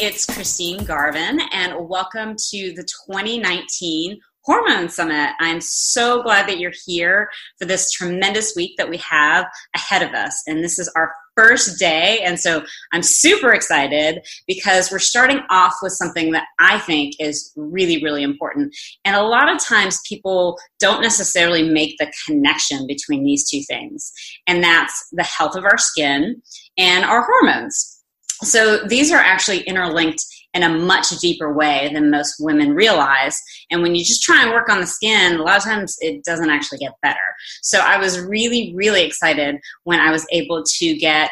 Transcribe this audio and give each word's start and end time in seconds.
it's 0.00 0.24
Christine 0.24 0.82
Garvin, 0.82 1.40
and 1.52 1.86
welcome 1.86 2.34
to 2.48 2.72
the 2.72 2.88
2019 3.06 4.18
Hormone 4.44 4.88
Summit. 4.88 5.34
I'm 5.40 5.60
so 5.60 6.22
glad 6.22 6.48
that 6.48 6.58
you're 6.58 6.72
here 6.86 7.28
for 7.58 7.66
this 7.66 7.90
tremendous 7.90 8.56
week 8.56 8.78
that 8.78 8.88
we 8.88 8.96
have 8.96 9.44
ahead 9.76 10.00
of 10.00 10.14
us. 10.14 10.42
And 10.46 10.64
this 10.64 10.78
is 10.78 10.90
our 10.96 11.12
first 11.36 11.78
day. 11.78 12.20
And 12.20 12.40
so 12.40 12.64
I'm 12.94 13.02
super 13.02 13.52
excited 13.52 14.26
because 14.46 14.90
we're 14.90 15.00
starting 15.00 15.42
off 15.50 15.74
with 15.82 15.92
something 15.92 16.32
that 16.32 16.46
I 16.58 16.78
think 16.78 17.16
is 17.20 17.52
really, 17.54 18.02
really 18.02 18.22
important. 18.22 18.74
And 19.04 19.14
a 19.16 19.22
lot 19.22 19.54
of 19.54 19.60
times 19.62 20.00
people 20.08 20.58
don't 20.78 21.02
necessarily 21.02 21.68
make 21.68 21.98
the 21.98 22.10
connection 22.26 22.86
between 22.86 23.22
these 23.22 23.46
two 23.46 23.60
things. 23.68 24.10
And 24.46 24.64
that's 24.64 25.08
the 25.12 25.24
health 25.24 25.56
of 25.56 25.64
our 25.64 25.76
skin 25.76 26.40
and 26.78 27.04
our 27.04 27.22
hormones. 27.22 27.99
So 28.42 28.78
these 28.86 29.12
are 29.12 29.18
actually 29.18 29.60
interlinked 29.60 30.24
in 30.54 30.62
a 30.62 30.68
much 30.68 31.10
deeper 31.20 31.52
way 31.52 31.90
than 31.92 32.10
most 32.10 32.36
women 32.40 32.74
realize. 32.74 33.40
And 33.70 33.82
when 33.82 33.94
you 33.94 34.04
just 34.04 34.22
try 34.22 34.42
and 34.42 34.50
work 34.50 34.68
on 34.68 34.80
the 34.80 34.86
skin, 34.86 35.36
a 35.36 35.42
lot 35.42 35.58
of 35.58 35.64
times 35.64 35.96
it 36.00 36.24
doesn't 36.24 36.50
actually 36.50 36.78
get 36.78 36.92
better. 37.02 37.18
So 37.62 37.78
I 37.78 37.98
was 37.98 38.20
really, 38.20 38.72
really 38.74 39.04
excited 39.04 39.56
when 39.84 40.00
I 40.00 40.10
was 40.10 40.26
able 40.32 40.64
to 40.78 40.96
get 40.96 41.30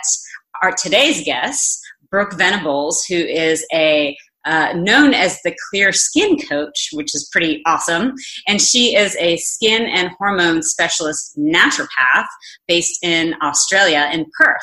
our 0.63 0.73
today's 0.73 1.25
guest, 1.25 1.81
Brooke 2.11 2.35
Venables, 2.35 3.05
who 3.05 3.17
is 3.17 3.67
a 3.73 4.17
uh, 4.45 4.73
known 4.75 5.13
as 5.13 5.43
the 5.43 5.55
Clear 5.69 5.93
Skin 5.93 6.39
Coach, 6.39 6.91
which 6.93 7.15
is 7.15 7.29
pretty 7.31 7.61
awesome. 7.67 8.15
And 8.47 8.63
she 8.63 8.97
is 8.97 9.15
a 9.17 9.37
skin 9.37 9.83
and 9.85 10.11
hormone 10.17 10.63
specialist 10.63 11.37
naturopath 11.37 12.27
based 12.67 12.99
in 13.03 13.35
Australia, 13.43 14.09
in 14.11 14.25
Perth 14.39 14.63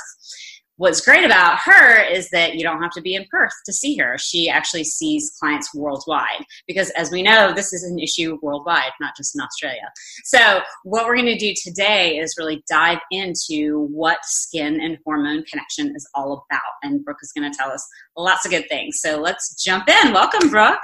what's 0.77 1.01
great 1.01 1.23
about 1.23 1.59
her 1.59 2.03
is 2.03 2.29
that 2.29 2.55
you 2.55 2.63
don't 2.63 2.81
have 2.81 2.91
to 2.91 3.01
be 3.01 3.15
in 3.15 3.25
Perth 3.31 3.53
to 3.65 3.73
see 3.73 3.95
her. 3.97 4.17
She 4.17 4.49
actually 4.49 4.83
sees 4.83 5.31
clients 5.39 5.73
worldwide 5.73 6.45
because, 6.67 6.89
as 6.91 7.11
we 7.11 7.23
know, 7.23 7.53
this 7.53 7.73
is 7.73 7.83
an 7.83 7.99
issue 7.99 8.37
worldwide, 8.41 8.91
not 8.99 9.15
just 9.15 9.35
in 9.35 9.41
Australia. 9.41 9.91
So, 10.25 10.61
what 10.83 11.05
we're 11.05 11.15
going 11.15 11.25
to 11.25 11.37
do 11.37 11.53
today 11.63 12.17
is 12.17 12.35
really 12.37 12.63
dive 12.69 12.99
into 13.11 13.87
what 13.91 14.19
skin 14.23 14.81
and 14.81 14.97
hormone 15.05 15.43
connection 15.43 15.93
is 15.95 16.07
all 16.13 16.45
about. 16.49 16.61
And 16.83 17.03
Brooke 17.03 17.19
is 17.21 17.31
going 17.31 17.49
to 17.49 17.57
tell 17.57 17.71
us 17.71 17.87
lots 18.17 18.45
of 18.45 18.51
good 18.51 18.67
things. 18.67 18.99
So, 18.99 19.19
let's 19.19 19.61
jump 19.63 19.89
in. 19.89 20.13
Welcome, 20.13 20.49
Brooke. 20.49 20.79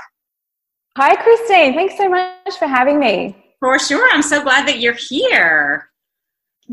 Hi, 0.98 1.16
Christine. 1.16 1.73
Thanks 1.73 1.98
so 1.98 2.09
much 2.09 2.58
for 2.58 2.67
having 2.67 3.00
me. 3.00 3.36
For 3.59 3.78
sure. 3.80 4.09
I'm 4.11 4.23
so 4.23 4.42
glad 4.42 4.67
that 4.67 4.80
you're 4.80 4.98
here. 5.09 5.91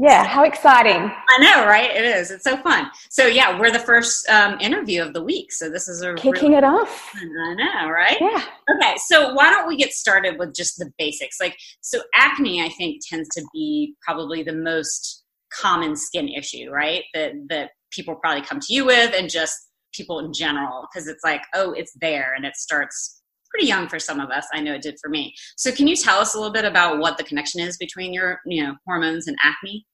Yeah, 0.01 0.25
how 0.25 0.45
exciting. 0.45 1.11
I 1.29 1.39
know, 1.41 1.67
right? 1.67 1.91
It 1.91 2.05
is. 2.05 2.31
It's 2.31 2.45
so 2.45 2.57
fun. 2.59 2.89
So, 3.11 3.27
yeah, 3.27 3.59
we're 3.59 3.73
the 3.73 3.81
first 3.81 4.29
um, 4.29 4.57
interview 4.61 5.03
of 5.03 5.13
the 5.13 5.25
week. 5.25 5.51
So, 5.51 5.69
this 5.69 5.89
is 5.89 6.03
a 6.03 6.15
kicking 6.15 6.53
really 6.53 6.59
it 6.59 6.65
off. 6.65 7.13
I 7.17 7.55
know, 7.55 7.91
right? 7.91 8.17
Yeah. 8.21 8.45
Okay, 8.77 8.95
so 9.07 9.35
why 9.35 9.51
don't 9.51 9.67
we 9.67 9.77
get 9.77 9.93
started 9.93 10.39
with 10.39 10.55
just 10.55 10.79
the 10.79 10.89
basics? 10.99 11.39
Like, 11.41 11.57
so 11.81 12.01
acne, 12.15 12.63
I 12.63 12.69
think, 12.69 13.01
tends 13.09 13.29
to 13.31 13.45
be 13.53 13.95
probably 14.01 14.45
the 14.45 14.53
most 14.53 15.25
common 15.53 15.97
skin 15.97 16.29
issue, 16.29 16.71
right? 16.71 17.03
That, 17.13 17.33
that 17.49 17.71
people 17.91 18.15
probably 18.15 18.43
come 18.43 18.61
to 18.61 18.73
you 18.73 18.85
with 18.85 19.13
and 19.17 19.29
just 19.29 19.57
people 19.93 20.21
in 20.21 20.33
general, 20.33 20.87
because 20.93 21.09
it's 21.09 21.25
like, 21.25 21.43
oh, 21.55 21.73
it's 21.73 21.93
there 22.01 22.35
and 22.35 22.45
it 22.45 22.55
starts 22.55 23.18
pretty 23.51 23.67
young 23.67 23.89
for 23.89 23.99
some 23.99 24.21
of 24.21 24.31
us. 24.31 24.47
I 24.53 24.61
know 24.61 24.75
it 24.75 24.83
did 24.83 24.97
for 25.01 25.09
me. 25.09 25.35
So 25.57 25.73
can 25.73 25.87
you 25.87 25.97
tell 25.97 26.19
us 26.19 26.35
a 26.35 26.39
little 26.39 26.53
bit 26.53 26.65
about 26.65 26.99
what 26.99 27.19
the 27.19 27.25
connection 27.25 27.61
is 27.61 27.77
between 27.77 28.13
your, 28.13 28.41
you 28.47 28.63
know, 28.63 28.75
hormones 28.87 29.27
and 29.27 29.37
acne? 29.43 29.87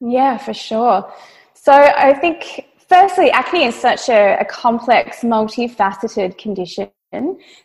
Yeah, 0.00 0.36
for 0.38 0.54
sure. 0.54 1.12
So 1.54 1.72
I 1.72 2.14
think 2.14 2.66
firstly, 2.88 3.30
acne 3.30 3.64
is 3.64 3.74
such 3.74 4.08
a, 4.08 4.38
a 4.38 4.44
complex, 4.44 5.22
multifaceted 5.22 6.38
condition. 6.38 6.90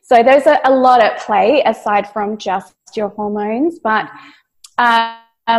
So 0.01 0.23
there's 0.23 0.45
a, 0.45 0.59
a, 0.65 0.71
lot 0.71 1.01
at 1.01 1.19
play 1.19 1.61
aside 1.65 2.11
from 2.11 2.37
just 2.37 2.73
your 2.95 3.09
hormones, 3.09 3.79
but 3.83 4.09
um, 4.77 5.17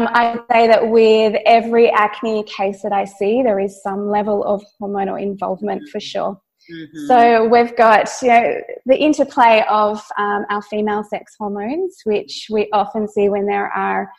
I 0.08 0.38
say 0.50 0.66
that 0.68 0.88
with 0.88 1.36
every 1.44 1.90
acne 1.90 2.44
case 2.44 2.80
that 2.82 2.92
I 2.92 3.04
see, 3.04 3.42
there 3.42 3.60
is 3.60 3.82
some 3.82 4.08
level 4.08 4.44
of 4.44 4.62
hormonal 4.80 5.20
involvement 5.20 5.88
for 5.90 6.00
sure. 6.00 6.40
Mm-hmm. 6.70 7.06
So 7.06 7.48
we've 7.48 7.76
got 7.76 8.08
you 8.22 8.28
know 8.28 8.60
the 8.86 8.96
interplay 8.96 9.64
of 9.68 10.02
um, 10.18 10.44
our 10.50 10.62
female 10.62 11.04
sex 11.04 11.34
hormones, 11.38 11.96
which 12.04 12.46
we 12.50 12.68
often 12.72 13.08
see 13.08 13.28
when 13.28 13.46
there 13.46 13.68
are 13.68 14.10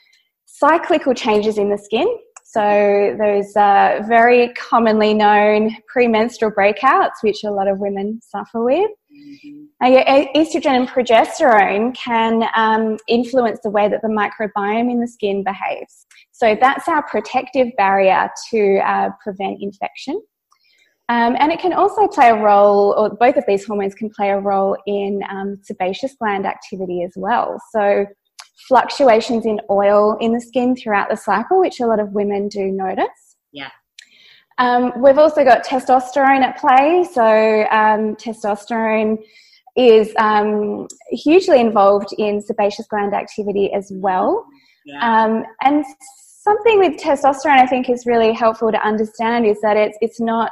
cyclical 0.46 1.14
changes 1.14 1.58
in 1.58 1.70
the 1.70 1.78
skin. 1.78 2.08
So 2.46 3.16
those 3.18 3.56
uh, 3.56 4.04
very 4.08 4.54
commonly 4.54 5.16
known 5.16 5.76
premenstrual 5.88 6.52
breakouts, 6.52 7.24
which 7.24 7.44
a 7.44 7.50
lot 7.50 7.68
of 7.68 7.80
women 7.80 8.20
suffer 8.22 8.64
with. 8.64 8.92
Mm-hmm. 9.12 10.36
estrogen 10.36 10.76
and 10.76 10.88
progesterone 10.88 11.96
can 11.96 12.48
um, 12.56 12.98
influence 13.08 13.60
the 13.64 13.70
way 13.70 13.88
that 13.88 14.02
the 14.02 14.08
microbiome 14.08 14.92
in 14.92 15.00
the 15.00 15.08
skin 15.08 15.44
behaves. 15.44 16.06
So 16.32 16.56
that's 16.60 16.88
our 16.88 17.04
protective 17.04 17.68
barrier 17.78 18.30
to 18.52 18.78
uh, 18.86 19.10
prevent 19.24 19.62
infection. 19.62 20.22
Um, 21.10 21.36
and 21.38 21.52
it 21.52 21.60
can 21.60 21.74
also 21.74 22.08
play 22.08 22.30
a 22.30 22.42
role, 22.42 22.96
or 22.98 23.10
both 23.10 23.36
of 23.36 23.44
these 23.46 23.66
hormones 23.66 23.94
can 23.94 24.10
play 24.10 24.30
a 24.30 24.40
role 24.40 24.78
in 24.88 25.22
um, 25.30 25.58
sebaceous 25.62 26.16
gland 26.18 26.46
activity 26.46 27.04
as 27.04 27.12
well. 27.18 27.62
So, 27.72 28.06
fluctuations 28.70 29.46
in 29.46 29.60
oil 29.70 30.18
in 30.22 30.32
the 30.32 30.40
skin 30.40 30.76
throughout 30.76 31.10
the 31.10 31.18
cycle, 31.18 31.60
which 31.60 31.82
a 31.82 31.86
lot 31.86 32.00
of 32.00 32.14
women 32.14 32.48
do 32.48 32.68
notice. 32.68 33.36
Yeah. 33.52 33.70
Um, 34.60 34.94
we've 35.02 35.18
also 35.18 35.44
got 35.44 35.66
testosterone 35.66 36.42
at 36.42 36.58
play. 36.58 37.06
So, 37.12 37.68
um, 37.70 38.16
testosterone 38.16 39.18
is 39.76 40.14
um, 40.18 40.88
hugely 41.10 41.60
involved 41.60 42.14
in 42.18 42.42
sebaceous 42.42 42.88
gland 42.88 43.14
activity 43.14 43.74
as 43.74 43.92
well. 43.94 44.46
Yeah. 44.86 45.26
Um, 45.26 45.44
and 45.62 45.84
something 46.44 46.80
with 46.80 46.98
testosterone 46.98 47.60
I 47.60 47.68
think 47.68 47.90
is 47.90 48.06
really 48.06 48.32
helpful 48.32 48.72
to 48.72 48.88
understand 48.88 49.46
is 49.46 49.60
that 49.62 49.76
it's, 49.76 49.98
it's 50.02 50.22
not 50.22 50.52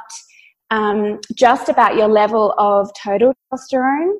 um, 0.72 1.20
just 1.34 1.68
about 1.68 1.96
your 1.96 2.08
level 2.08 2.54
of 2.56 2.90
total 3.00 3.34
testosterone, 3.52 4.14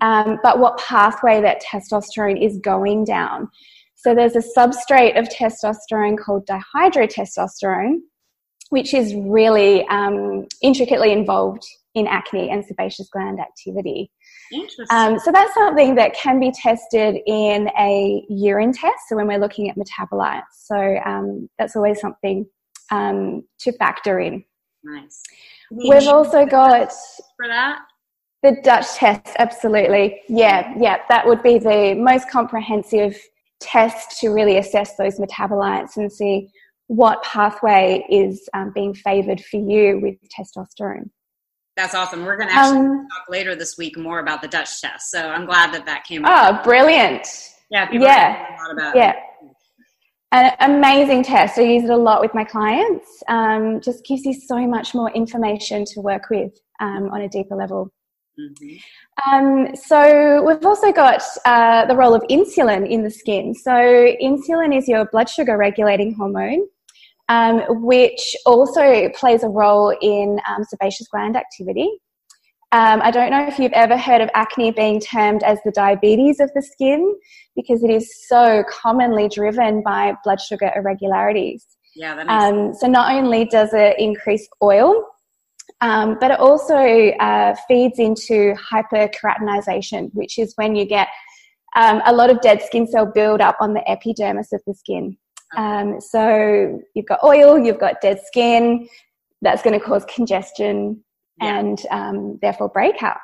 um, 0.00 0.38
but 0.42 0.58
what 0.58 0.76
pathway 0.78 1.40
that 1.40 1.62
testosterone 1.62 2.44
is 2.44 2.58
going 2.58 3.04
down. 3.04 3.48
So 3.94 4.14
there's 4.14 4.34
a 4.34 4.42
substrate 4.42 5.16
of 5.16 5.28
testosterone 5.28 6.18
called 6.18 6.46
dihydrotestosterone, 6.46 8.00
which 8.70 8.94
is 8.94 9.14
really 9.14 9.86
um, 9.86 10.46
intricately 10.60 11.12
involved 11.12 11.64
in 11.94 12.08
acne 12.08 12.50
and 12.50 12.64
sebaceous 12.64 13.08
gland 13.12 13.38
activity. 13.38 14.10
Um, 14.90 15.20
so 15.20 15.30
that's 15.30 15.54
something 15.54 15.94
that 15.94 16.14
can 16.14 16.40
be 16.40 16.50
tested 16.50 17.18
in 17.26 17.70
a 17.78 18.24
urine 18.28 18.72
test. 18.72 19.08
So 19.08 19.14
when 19.14 19.28
we're 19.28 19.38
looking 19.38 19.70
at 19.70 19.76
metabolites, 19.76 20.42
so 20.64 20.96
um, 21.06 21.48
that's 21.58 21.76
always 21.76 22.00
something 22.00 22.44
um, 22.90 23.44
to 23.60 23.72
factor 23.78 24.18
in. 24.18 24.44
Nice. 24.82 25.22
We've 25.74 26.08
also 26.08 26.44
got 26.44 26.92
for 27.36 27.48
that 27.48 27.80
the 28.42 28.56
Dutch 28.62 28.94
test. 28.94 29.36
Absolutely, 29.38 30.20
yeah, 30.28 30.74
yeah. 30.78 30.98
That 31.08 31.26
would 31.26 31.42
be 31.42 31.58
the 31.58 31.94
most 31.94 32.28
comprehensive 32.28 33.16
test 33.60 34.18
to 34.20 34.30
really 34.30 34.58
assess 34.58 34.96
those 34.96 35.18
metabolites 35.18 35.96
and 35.96 36.12
see 36.12 36.50
what 36.88 37.22
pathway 37.22 38.04
is 38.10 38.48
um, 38.54 38.72
being 38.74 38.92
favoured 38.92 39.40
for 39.40 39.58
you 39.58 40.00
with 40.02 40.16
testosterone. 40.36 41.08
That's 41.76 41.94
awesome. 41.94 42.24
We're 42.24 42.36
going 42.36 42.48
to 42.48 42.54
actually 42.54 42.80
um, 42.80 43.08
talk 43.08 43.28
later 43.30 43.54
this 43.54 43.78
week 43.78 43.96
more 43.96 44.18
about 44.18 44.42
the 44.42 44.48
Dutch 44.48 44.80
test. 44.80 45.10
So 45.10 45.20
I'm 45.20 45.46
glad 45.46 45.72
that 45.72 45.86
that 45.86 46.04
came. 46.04 46.24
Up. 46.24 46.30
Oh, 46.32 46.64
brilliant! 46.64 47.26
Yeah, 47.70 47.88
yeah, 47.92 48.56
yeah. 48.94 49.10
It 49.10 49.16
an 50.32 50.52
amazing 50.60 51.22
test. 51.22 51.58
I 51.58 51.62
use 51.62 51.84
it 51.84 51.90
a 51.90 51.96
lot 51.96 52.20
with 52.20 52.34
my 52.34 52.44
clients. 52.44 53.22
Um, 53.28 53.80
just 53.80 54.04
gives 54.04 54.24
you 54.24 54.32
so 54.32 54.66
much 54.66 54.94
more 54.94 55.10
information 55.12 55.84
to 55.84 56.00
work 56.00 56.30
with 56.30 56.52
um, 56.80 57.10
on 57.12 57.20
a 57.20 57.28
deeper 57.28 57.54
level. 57.54 57.92
Mm-hmm. 58.40 59.34
Um, 59.34 59.76
so 59.76 60.42
we've 60.42 60.64
also 60.64 60.90
got 60.90 61.22
uh, 61.44 61.84
the 61.84 61.94
role 61.94 62.14
of 62.14 62.22
insulin 62.30 62.88
in 62.88 63.02
the 63.02 63.10
skin. 63.10 63.54
So 63.54 63.70
insulin 63.70 64.76
is 64.76 64.88
your 64.88 65.04
blood 65.12 65.28
sugar 65.28 65.58
regulating 65.58 66.14
hormone, 66.14 66.66
um, 67.28 67.60
which 67.82 68.34
also 68.46 69.10
plays 69.10 69.42
a 69.42 69.48
role 69.48 69.94
in 70.00 70.40
um, 70.48 70.64
sebaceous 70.64 71.08
gland 71.08 71.36
activity. 71.36 71.90
Um, 72.72 73.02
I 73.02 73.10
don't 73.10 73.30
know 73.30 73.46
if 73.46 73.58
you've 73.58 73.72
ever 73.72 73.98
heard 73.98 74.22
of 74.22 74.30
acne 74.32 74.70
being 74.70 74.98
termed 74.98 75.42
as 75.42 75.58
the 75.62 75.72
diabetes 75.72 76.40
of 76.40 76.50
the 76.54 76.62
skin 76.62 77.14
because 77.54 77.84
it 77.84 77.90
is 77.90 78.26
so 78.26 78.64
commonly 78.66 79.28
driven 79.28 79.82
by 79.82 80.14
blood 80.24 80.40
sugar 80.40 80.72
irregularities. 80.74 81.66
Yeah, 81.94 82.14
that 82.14 82.26
makes 82.26 82.44
um, 82.44 82.74
So 82.74 82.86
not 82.86 83.14
only 83.14 83.44
does 83.44 83.74
it 83.74 83.96
increase 83.98 84.48
oil, 84.62 85.04
um, 85.82 86.16
but 86.18 86.30
it 86.30 86.40
also 86.40 86.74
uh, 86.76 87.54
feeds 87.68 87.98
into 87.98 88.54
hyperkeratinization, 88.54 90.08
which 90.14 90.38
is 90.38 90.54
when 90.56 90.74
you 90.74 90.86
get 90.86 91.08
um, 91.76 92.00
a 92.06 92.12
lot 92.12 92.30
of 92.30 92.40
dead 92.40 92.62
skin 92.62 92.86
cell 92.86 93.04
buildup 93.04 93.56
on 93.60 93.74
the 93.74 93.86
epidermis 93.90 94.52
of 94.54 94.62
the 94.66 94.74
skin. 94.74 95.18
Um, 95.58 96.00
so 96.00 96.80
you've 96.94 97.06
got 97.06 97.22
oil, 97.22 97.58
you've 97.58 97.80
got 97.80 98.00
dead 98.00 98.20
skin, 98.24 98.88
that's 99.42 99.62
going 99.62 99.78
to 99.78 99.84
cause 99.84 100.06
congestion, 100.06 101.04
yeah. 101.40 101.58
and 101.58 101.86
um, 101.90 102.38
therefore 102.42 102.72
breakouts. 102.72 103.18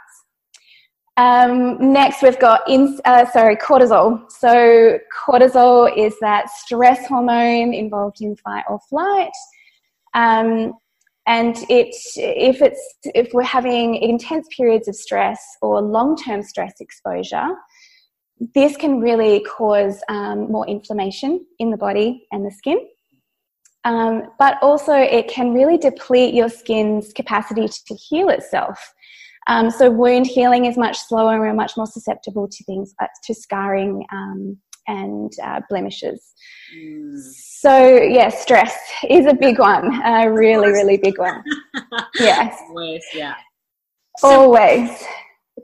Um, 1.17 1.93
next, 1.93 2.23
we've 2.23 2.39
got 2.39 2.61
in, 2.69 2.97
uh, 3.05 3.29
sorry 3.31 3.57
cortisol. 3.57 4.31
So 4.31 4.99
cortisol 5.27 5.93
is 5.97 6.15
that 6.21 6.49
stress 6.49 7.09
hormone 7.09 7.75
involved 7.75 8.21
in 8.21 8.37
fight 8.37 8.65
or 8.69 8.79
flight. 8.89 9.33
Um, 10.15 10.75
and 11.27 11.57
it, 11.69 11.95
if 12.17 12.63
it's 12.63 12.81
if 13.05 13.35
we're 13.35 13.43
having 13.43 13.97
intense 13.97 14.47
periods 14.57 14.89
of 14.89 14.95
stress 14.95 15.41
or 15.61 15.83
long-term 15.83 16.43
stress 16.43 16.75
exposure, 16.81 17.49
this 18.55 18.77
can 18.77 19.01
really 19.01 19.41
cause 19.41 20.01
um, 20.09 20.51
more 20.51 20.67
inflammation 20.69 21.45
in 21.59 21.71
the 21.71 21.77
body 21.77 22.27
and 22.33 22.47
the 22.47 22.51
skin. 22.51 22.79
Um, 23.85 24.31
but 24.39 24.57
also, 24.61 24.93
it 24.95 25.29
can 25.29 25.53
really 25.53 25.79
deplete 25.79 26.35
your 26.35 26.49
skin's 26.49 27.13
capacity 27.13 27.69
to 27.69 27.95
heal 27.95 28.29
itself. 28.29 28.93
Um, 29.47 29.71
so, 29.71 29.91
wound 29.91 30.27
healing 30.27 30.67
is 30.67 30.77
much 30.77 30.99
slower 30.99 31.33
and 31.33 31.41
we're 31.41 31.55
much 31.55 31.77
more 31.77 31.87
susceptible 31.87 32.49
to 32.49 32.65
things 32.65 32.95
like 33.01 33.11
to 33.25 33.35
scarring 33.35 34.05
um, 34.13 34.59
and 34.89 35.33
uh, 35.43 35.61
blemishes. 35.69 36.35
Mm. 36.77 37.19
So, 37.61 37.97
yeah, 38.03 38.31
stress 38.31 38.77
is 39.09 39.27
a 39.27 39.35
big 39.35 39.59
one, 39.59 40.03
a 40.05 40.31
really, 40.31 40.69
really 40.69 40.97
big 40.97 41.19
one. 41.19 41.43
Yes. 42.19 42.59
Always, 42.69 43.05
yeah. 43.15 43.35
So, 44.19 44.29
Always. 44.29 44.91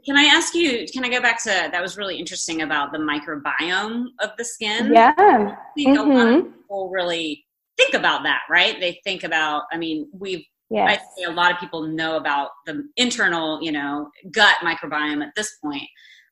Can 0.05 0.17
I 0.17 0.25
ask 0.25 0.55
you, 0.55 0.87
can 0.93 1.05
I 1.05 1.09
go 1.09 1.21
back 1.21 1.43
to 1.45 1.49
that 1.49 1.83
was 1.83 1.97
really 1.97 2.17
interesting 2.17 2.63
about 2.63 2.93
the 2.93 2.99
microbiome 2.99 4.07
of 4.21 4.31
the 4.39 4.45
skin? 4.45 4.93
Yeah. 4.93 5.13
I 5.19 5.57
think 5.75 5.99
mm-hmm. 5.99 6.11
a 6.11 6.15
lot 6.15 6.29
of 6.29 6.45
people 6.45 6.91
really 6.93 7.45
think 7.77 7.95
about 7.95 8.23
that, 8.25 8.41
right? 8.51 8.79
They 8.81 9.01
think 9.05 9.25
about, 9.25 9.65
I 9.73 9.77
mean, 9.77 10.09
we've, 10.13 10.45
yes. 10.71 10.99
I 10.99 11.21
say 11.21 11.25
a 11.25 11.35
lot 11.35 11.53
of 11.53 11.59
people 11.59 11.83
know 11.83 12.17
about 12.17 12.51
the 12.67 12.85
internal, 12.97 13.63
you 13.63 13.73
know, 13.73 14.11
gut 14.31 14.57
microbiome 14.63 15.23
at 15.23 15.33
this 15.37 15.57
point, 15.63 15.89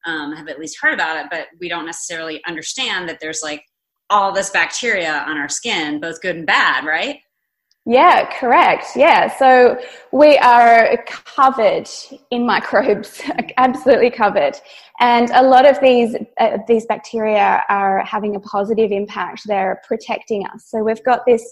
um, 0.06 0.32
have 0.34 0.48
at 0.48 0.58
least 0.58 0.78
heard 0.80 0.94
about 0.94 1.24
it, 1.24 1.26
but 1.30 1.46
we 1.60 1.68
don't 1.68 1.86
necessarily 1.86 2.42
understand 2.46 3.08
that 3.08 3.18
there's 3.20 3.42
like 3.42 3.62
all 4.10 4.32
this 4.32 4.50
bacteria 4.50 5.24
on 5.26 5.38
our 5.38 5.48
skin, 5.48 6.00
both 6.00 6.20
good 6.20 6.36
and 6.36 6.46
bad, 6.46 6.84
right? 6.84 7.18
Yeah, 7.84 8.30
correct. 8.38 8.86
Yeah. 8.94 9.26
So 9.38 9.76
we 10.12 10.38
are 10.38 10.96
covered 11.06 11.88
in 12.30 12.46
microbes, 12.46 13.20
absolutely 13.56 14.10
covered. 14.10 14.54
And 15.00 15.30
a 15.30 15.42
lot 15.42 15.68
of 15.68 15.80
these, 15.80 16.14
uh, 16.38 16.58
these 16.68 16.86
bacteria 16.86 17.64
are 17.68 18.04
having 18.04 18.36
a 18.36 18.40
positive 18.40 18.92
impact. 18.92 19.42
They're 19.46 19.80
protecting 19.86 20.46
us. 20.46 20.66
So 20.68 20.84
we've 20.84 21.02
got 21.02 21.26
this 21.26 21.42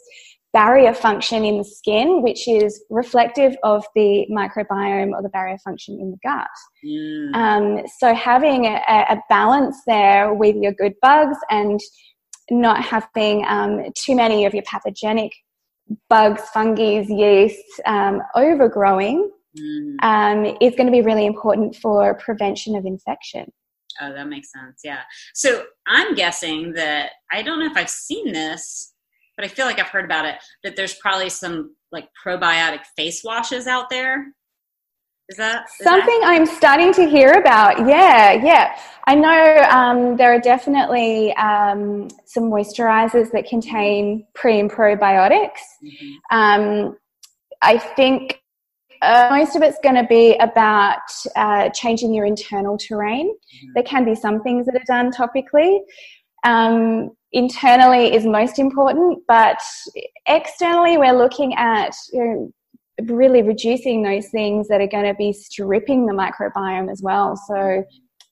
barrier 0.53 0.95
function 0.95 1.45
in 1.45 1.59
the 1.59 1.65
skin, 1.65 2.23
which 2.23 2.47
is 2.47 2.85
reflective 2.91 3.57
of 3.65 3.85
the 3.97 4.27
microbiome 4.31 5.13
or 5.13 5.23
the 5.23 5.29
barrier 5.31 5.59
function 5.65 5.99
in 6.01 6.13
the 6.13 6.19
gut. 6.23 6.49
Mm. 6.85 7.35
Um, 7.35 7.87
so 7.99 8.15
having 8.15 8.67
a, 8.67 8.81
a, 8.89 9.21
balance 9.29 9.77
there 9.87 10.35
with 10.35 10.57
your 10.57 10.73
good 10.73 10.95
bugs 11.03 11.37
and 11.51 11.79
not 12.51 12.83
having 12.83 13.45
um, 13.47 13.85
too 13.97 14.17
many 14.17 14.45
of 14.45 14.55
your 14.55 14.65
pathogenic 14.65 15.33
bugs, 16.09 16.43
fungi, 16.53 17.01
yeast 17.09 17.65
um, 17.87 18.23
overgrowing 18.35 19.31
mm. 19.59 19.97
um, 20.03 20.45
is 20.61 20.75
going 20.77 20.87
to 20.87 20.93
be 20.93 21.03
really 21.03 21.27
important 21.27 21.77
for 21.77 22.15
prevention 22.15 22.77
of 22.77 22.87
infection. 22.87 23.51
Oh, 24.01 24.13
that 24.13 24.29
makes 24.29 24.53
sense. 24.53 24.81
Yeah. 24.85 25.01
So 25.35 25.65
I'm 25.87 26.15
guessing 26.15 26.73
that 26.75 27.11
I 27.33 27.43
don't 27.43 27.59
know 27.59 27.67
if 27.67 27.77
I've 27.77 27.91
seen 27.91 28.33
this, 28.33 28.95
but 29.37 29.45
I 29.45 29.49
feel 29.49 29.67
like 29.67 29.79
I've 29.79 29.89
heard 29.89 30.05
about 30.05 30.27
it. 30.27 30.37
That 30.65 30.77
there's 30.77 30.95
probably 30.95 31.29
some 31.29 31.75
like 31.93 32.09
probiotic 32.25 32.81
face 32.97 33.23
washes 33.25 33.67
out 33.67 33.91
there 33.91 34.27
is 35.31 35.37
that 35.37 35.67
is 35.67 35.85
something 35.85 36.21
that- 36.21 36.29
I'm 36.29 36.45
starting 36.45 36.93
to 36.95 37.09
hear 37.09 37.33
about? 37.33 37.89
Yeah, 37.89 38.33
yeah. 38.33 38.77
I 39.07 39.15
know 39.15 39.63
um, 39.71 40.17
there 40.17 40.35
are 40.35 40.41
definitely 40.41 41.33
um, 41.37 42.09
some 42.27 42.45
moisturizers 42.45 43.31
that 43.33 43.47
contain 43.47 44.27
pre 44.35 44.61
and 44.61 44.71
probiotics. 44.71 45.63
Mm-hmm. 45.83 46.37
Um, 46.37 46.99
I 47.63 47.79
think 47.79 48.41
uh, 49.03 49.29
most 49.31 49.57
of 49.57 49.63
it's 49.63 49.79
going 49.83 49.95
to 49.95 50.07
be 50.07 50.37
about 50.37 50.99
uh, 51.37 51.71
changing 51.71 52.13
your 52.13 52.27
internal 52.27 52.77
terrain. 52.77 53.31
Mm-hmm. 53.31 53.73
There 53.75 53.85
can 53.85 54.05
be 54.05 54.15
some 54.15 54.43
things 54.43 54.67
that 54.67 54.75
are 54.75 54.85
done 54.87 55.11
topically. 55.13 55.79
Um, 56.45 57.11
internally 57.33 58.15
is 58.15 58.25
most 58.27 58.59
important, 58.59 59.21
but 59.29 59.59
externally, 60.27 60.99
we're 60.99 61.17
looking 61.17 61.55
at 61.55 61.95
you 62.13 62.25
know, 62.25 62.53
really 63.07 63.43
reducing 63.43 64.03
those 64.03 64.29
things 64.29 64.69
that 64.69 64.81
are 64.81 64.89
going 64.89 65.05
to 65.05 65.15
be 65.15 65.33
stripping 65.33 66.07
the 66.07 66.13
microbiome 66.13 66.91
as 66.91 67.03
well. 67.03 67.37
So 67.37 67.85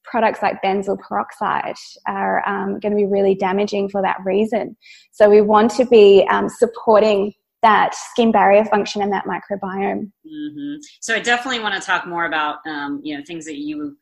products 0.04 0.40
like 0.42 0.62
benzoyl 0.62 0.98
peroxide 0.98 1.74
are 2.06 2.46
um, 2.48 2.80
going 2.80 2.92
to 2.92 2.96
be 2.96 3.06
really 3.06 3.34
damaging 3.34 3.88
for 3.88 4.02
that 4.02 4.16
reason. 4.24 4.76
So 5.12 5.28
we 5.28 5.40
want 5.40 5.70
to 5.72 5.84
be 5.84 6.26
um, 6.30 6.48
supporting 6.48 7.32
that 7.62 7.94
skin 7.94 8.30
barrier 8.32 8.64
function 8.64 9.02
and 9.02 9.12
that 9.12 9.24
microbiome. 9.24 10.10
Mm-hmm. 10.26 10.76
So 11.00 11.14
I 11.14 11.20
definitely 11.20 11.60
want 11.60 11.74
to 11.74 11.80
talk 11.80 12.06
more 12.06 12.26
about 12.26 12.58
um, 12.66 13.00
you 13.02 13.16
know 13.16 13.24
things 13.26 13.44
that 13.46 13.56
you 13.56 13.96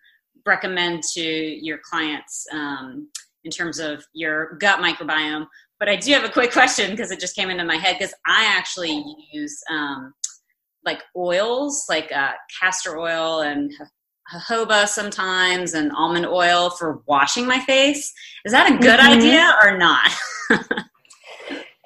recommend 0.45 1.03
to 1.15 1.23
your 1.23 1.79
clients 1.79 2.47
um, 2.53 3.09
in 3.45 3.51
terms 3.51 3.79
of 3.79 4.05
your 4.13 4.57
gut 4.59 4.81
microbiome. 4.81 5.47
But 5.79 5.89
I 5.89 5.97
do 5.97 6.13
have 6.13 6.25
a 6.25 6.29
quick 6.31 6.53
question 6.53 6.91
because 6.91 7.11
it 7.11 7.21
just 7.21 7.37
came 7.37 7.51
into 7.51 7.65
my 7.65 7.77
head 7.77 7.97
because 7.99 8.15
I 8.27 8.45
actually 8.47 9.03
use 9.33 9.59
um, 9.71 10.13
like 10.87 11.03
oils, 11.17 11.85
like 11.89 12.11
uh, 12.13 12.33
castor 12.61 12.99
oil 12.99 13.41
and 13.41 13.73
jojoba 14.33 14.89
sometimes, 14.89 15.75
and 15.75 15.93
almond 15.93 16.27
oil 16.27 16.71
for 16.71 17.03
washing 17.07 17.47
my 17.47 17.61
face. 17.61 18.13
Is 18.45 18.53
that 18.53 18.73
a 18.73 18.79
good 18.79 19.01
mm-hmm. 19.01 19.19
idea 19.19 19.55
or 19.63 19.77
not? 19.77 20.11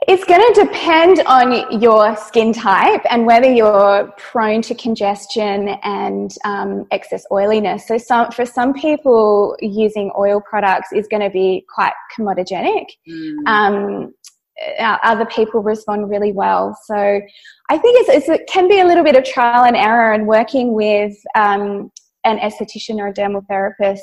It's 0.08 0.24
going 0.24 0.40
to 0.40 0.64
depend 0.64 1.20
on 1.26 1.80
your 1.80 2.16
skin 2.16 2.54
type 2.54 3.02
and 3.10 3.26
whether 3.26 3.48
you're 3.48 4.10
prone 4.16 4.62
to 4.62 4.74
congestion 4.74 5.68
and 5.84 6.34
um, 6.44 6.86
excess 6.90 7.24
oiliness. 7.30 7.86
So, 7.86 7.98
some, 7.98 8.32
for 8.32 8.46
some 8.46 8.72
people, 8.72 9.56
using 9.60 10.10
oil 10.18 10.40
products 10.40 10.88
is 10.92 11.06
going 11.06 11.22
to 11.22 11.28
be 11.28 11.66
quite 11.72 11.92
comedogenic. 12.18 12.86
Mm. 13.08 13.46
Um, 13.46 14.14
other 14.78 15.26
people 15.26 15.62
respond 15.62 16.10
really 16.10 16.32
well. 16.32 16.76
So 16.84 17.20
I 17.70 17.78
think 17.78 18.00
it's, 18.00 18.08
it's, 18.08 18.28
it 18.28 18.48
can 18.48 18.68
be 18.68 18.80
a 18.80 18.84
little 18.84 19.04
bit 19.04 19.14
of 19.14 19.22
trial 19.22 19.64
and 19.64 19.76
error 19.76 20.12
and 20.12 20.26
working 20.26 20.74
with 20.74 21.16
um, 21.36 21.92
an 22.24 22.38
esthetician 22.38 22.98
or 22.98 23.06
a 23.06 23.14
dermal 23.14 23.46
therapist 23.46 24.02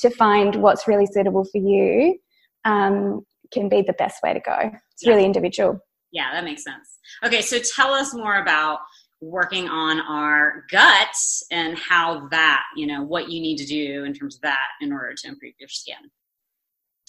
to 0.00 0.10
find 0.10 0.56
what's 0.56 0.86
really 0.86 1.06
suitable 1.06 1.46
for 1.46 1.56
you 1.56 2.18
um, 2.66 3.22
can 3.50 3.70
be 3.70 3.80
the 3.80 3.94
best 3.94 4.22
way 4.22 4.34
to 4.34 4.40
go. 4.40 4.58
It's 4.92 5.02
yeah. 5.02 5.12
really 5.12 5.24
individual. 5.24 5.80
Yeah, 6.12 6.32
that 6.34 6.44
makes 6.44 6.62
sense. 6.62 6.98
Okay, 7.24 7.40
so 7.40 7.58
tell 7.58 7.94
us 7.94 8.12
more 8.14 8.42
about 8.42 8.80
working 9.22 9.68
on 9.68 10.00
our 10.00 10.66
guts 10.70 11.42
and 11.50 11.78
how 11.78 12.28
that, 12.28 12.62
you 12.76 12.86
know, 12.86 13.02
what 13.02 13.30
you 13.30 13.40
need 13.40 13.56
to 13.56 13.66
do 13.66 14.04
in 14.04 14.12
terms 14.12 14.36
of 14.36 14.42
that 14.42 14.66
in 14.82 14.92
order 14.92 15.14
to 15.14 15.28
improve 15.28 15.54
your 15.58 15.70
skin. 15.70 15.96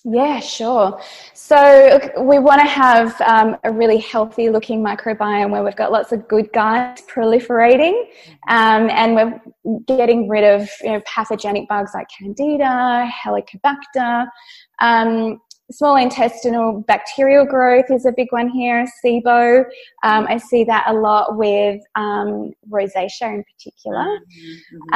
Yeah, 0.05 0.39
sure. 0.39 0.99
So 1.33 1.99
we 2.21 2.39
want 2.39 2.61
to 2.61 2.67
have 2.67 3.19
um, 3.21 3.57
a 3.65 3.71
really 3.71 3.97
healthy 3.97 4.49
looking 4.49 4.83
microbiome 4.83 5.51
where 5.51 5.63
we've 5.63 5.75
got 5.75 5.91
lots 5.91 6.11
of 6.13 6.27
good 6.27 6.51
guys 6.53 7.01
proliferating 7.13 8.05
um, 8.47 8.89
and 8.89 9.15
we're 9.15 9.83
getting 9.87 10.29
rid 10.29 10.45
of 10.45 10.69
you 10.83 10.93
know, 10.93 11.01
pathogenic 11.05 11.67
bugs 11.67 11.91
like 11.93 12.07
Candida, 12.17 13.09
Helicobacter. 13.25 14.27
Um, 14.81 15.41
small 15.71 15.97
intestinal 15.97 16.81
bacterial 16.87 17.45
growth 17.45 17.85
is 17.89 18.05
a 18.05 18.11
big 18.11 18.27
one 18.31 18.49
here, 18.49 18.87
SIBO. 19.03 19.65
Um, 20.03 20.27
I 20.27 20.37
see 20.37 20.63
that 20.63 20.85
a 20.87 20.93
lot 20.93 21.37
with 21.37 21.81
um, 21.95 22.53
rosacea 22.69 23.33
in 23.33 23.43
particular. 23.43 24.05
Mm-hmm. 24.05 24.93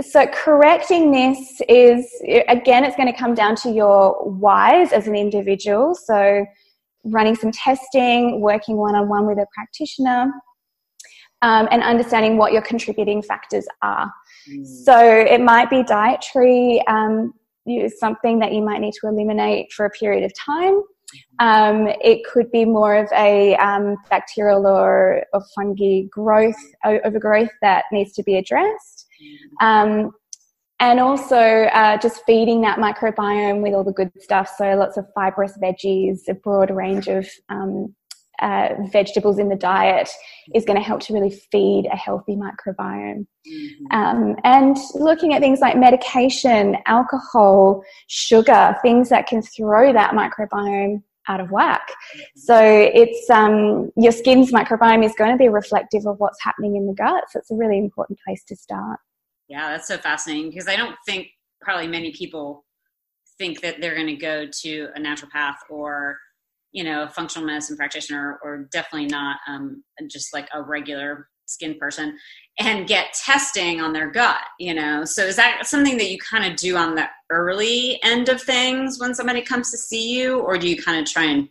So 0.00 0.26
correcting 0.26 1.10
this 1.10 1.62
is 1.68 2.06
again 2.48 2.84
it's 2.84 2.96
going 2.96 3.10
to 3.10 3.18
come 3.18 3.34
down 3.34 3.56
to 3.56 3.70
your 3.70 4.12
whys 4.24 4.92
as 4.92 5.06
an 5.06 5.16
individual. 5.16 5.94
So 5.94 6.44
running 7.04 7.34
some 7.34 7.52
testing 7.52 8.40
working 8.40 8.76
one-on-one 8.76 9.26
with 9.26 9.38
a 9.38 9.46
practitioner 9.54 10.30
um, 11.42 11.68
and 11.70 11.82
understanding 11.82 12.36
what 12.36 12.52
your 12.52 12.62
contributing 12.62 13.22
factors 13.22 13.66
are. 13.82 14.12
Mm. 14.50 14.66
so 14.66 14.98
it 14.98 15.40
might 15.40 15.70
be 15.70 15.82
dietary 15.82 16.82
um, 16.86 17.32
something 17.98 18.38
that 18.38 18.52
you 18.52 18.62
might 18.62 18.80
need 18.80 18.94
to 19.00 19.08
eliminate 19.08 19.72
for 19.72 19.86
a 19.86 19.90
period 19.90 20.24
of 20.24 20.32
time. 20.34 20.82
Um, 21.38 21.88
it 22.00 22.24
could 22.24 22.50
be 22.50 22.64
more 22.64 22.96
of 22.96 23.08
a 23.12 23.56
um, 23.56 23.96
bacterial 24.10 24.66
or, 24.66 25.24
or 25.32 25.42
fungi 25.54 26.02
growth 26.10 26.56
overgrowth 26.84 27.50
that 27.62 27.84
needs 27.92 28.12
to 28.14 28.22
be 28.22 28.36
addressed 28.36 28.95
um, 29.60 30.12
and 30.78 31.00
also 31.00 31.36
uh, 31.36 31.96
just 31.98 32.22
feeding 32.26 32.60
that 32.60 32.78
microbiome 32.78 33.62
with 33.62 33.72
all 33.72 33.84
the 33.84 33.92
good 33.92 34.10
stuff. 34.20 34.52
So 34.58 34.74
lots 34.74 34.96
of 34.96 35.06
fibrous 35.14 35.56
veggies, 35.62 36.20
a 36.28 36.34
broad 36.34 36.70
range 36.70 37.08
of 37.08 37.26
um, 37.48 37.94
uh, 38.40 38.68
vegetables 38.92 39.38
in 39.38 39.48
the 39.48 39.56
diet 39.56 40.10
is 40.54 40.64
going 40.64 40.78
to 40.78 40.84
help 40.84 41.00
to 41.00 41.14
really 41.14 41.30
feed 41.50 41.86
a 41.90 41.96
healthy 41.96 42.36
microbiome. 42.36 43.26
Mm-hmm. 43.48 43.98
Um, 43.98 44.36
and 44.44 44.76
looking 44.94 45.32
at 45.32 45.40
things 45.40 45.60
like 45.60 45.78
medication, 45.78 46.76
alcohol, 46.84 47.82
sugar, 48.08 48.76
things 48.82 49.08
that 49.08 49.26
can 49.26 49.40
throw 49.40 49.92
that 49.92 50.12
microbiome 50.12 51.02
out 51.28 51.40
of 51.40 51.50
whack. 51.50 51.88
So 52.36 52.58
it's 52.60 53.28
um, 53.30 53.90
your 53.96 54.12
skin's 54.12 54.52
microbiome 54.52 55.04
is 55.04 55.14
going 55.16 55.32
to 55.32 55.36
be 55.36 55.48
reflective 55.48 56.06
of 56.06 56.18
what's 56.18 56.42
happening 56.42 56.76
in 56.76 56.86
the 56.86 56.94
gut. 56.94 57.24
So 57.30 57.38
it's 57.38 57.50
a 57.50 57.54
really 57.54 57.78
important 57.78 58.18
place 58.24 58.44
to 58.44 58.56
start. 58.56 59.00
Yeah, 59.48 59.70
that's 59.70 59.88
so 59.88 59.98
fascinating 59.98 60.50
because 60.50 60.68
I 60.68 60.76
don't 60.76 60.96
think 61.06 61.28
probably 61.60 61.88
many 61.88 62.12
people 62.12 62.64
think 63.38 63.60
that 63.60 63.80
they're 63.80 63.94
going 63.94 64.06
to 64.06 64.16
go 64.16 64.46
to 64.46 64.88
a 64.94 65.00
naturopath 65.00 65.56
or 65.68 66.18
you 66.72 66.84
know 66.84 67.04
a 67.04 67.08
functional 67.08 67.46
medicine 67.46 67.76
practitioner 67.76 68.38
or 68.42 68.68
definitely 68.72 69.06
not 69.06 69.38
um, 69.48 69.82
just 70.10 70.32
like 70.34 70.48
a 70.52 70.62
regular 70.62 71.28
skin 71.46 71.78
person 71.78 72.18
and 72.58 72.86
get 72.86 73.12
testing 73.12 73.80
on 73.80 73.92
their 73.92 74.10
gut 74.10 74.40
you 74.58 74.74
know? 74.74 75.04
So 75.04 75.24
is 75.24 75.36
that 75.36 75.66
something 75.66 75.96
that 75.98 76.10
you 76.10 76.18
kind 76.18 76.50
of 76.50 76.56
do 76.56 76.76
on 76.76 76.94
the 76.94 77.06
early 77.30 78.00
end 78.02 78.28
of 78.28 78.40
things 78.40 78.98
when 79.00 79.14
somebody 79.14 79.42
comes 79.42 79.70
to 79.70 79.76
see 79.76 80.12
you 80.12 80.38
or 80.38 80.58
do 80.58 80.68
you 80.68 80.80
kind 80.82 81.00
of 81.00 81.10
try 81.10 81.24
and 81.24 81.48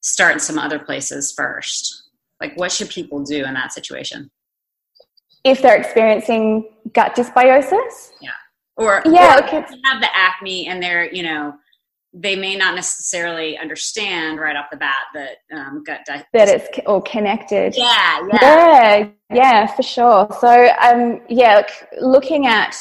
start 0.00 0.34
in 0.34 0.40
some 0.40 0.58
other 0.58 0.78
places 0.78 1.32
first? 1.36 2.10
Like 2.40 2.56
what 2.56 2.72
should 2.72 2.90
people 2.90 3.22
do 3.22 3.44
in 3.44 3.54
that 3.54 3.72
situation? 3.72 4.30
If 5.44 5.62
they're 5.62 5.76
experiencing 5.76 6.68
gut 6.92 7.14
dysbiosis? 7.14 8.10
Yeah. 8.20 8.30
Or 8.76 9.02
yeah, 9.06 9.36
or 9.36 9.44
okay. 9.44 9.64
have 9.84 10.00
the 10.02 10.08
acne 10.14 10.68
and 10.68 10.82
they're 10.82 11.10
you 11.10 11.22
know 11.22 11.54
they 12.18 12.34
may 12.34 12.56
not 12.56 12.74
necessarily 12.74 13.58
understand 13.58 14.40
right 14.40 14.56
off 14.56 14.66
the 14.70 14.76
bat 14.78 15.04
that 15.14 15.36
um, 15.54 15.82
gut 15.84 16.00
di- 16.06 16.24
that 16.32 16.48
it's 16.48 16.78
all 16.86 17.02
connected. 17.02 17.76
Yeah, 17.76 18.20
yeah, 18.32 18.38
yeah, 18.40 19.08
yeah, 19.30 19.66
for 19.66 19.82
sure. 19.82 20.26
So, 20.40 20.68
um, 20.80 21.20
yeah, 21.28 21.62
looking 22.00 22.46
at 22.46 22.74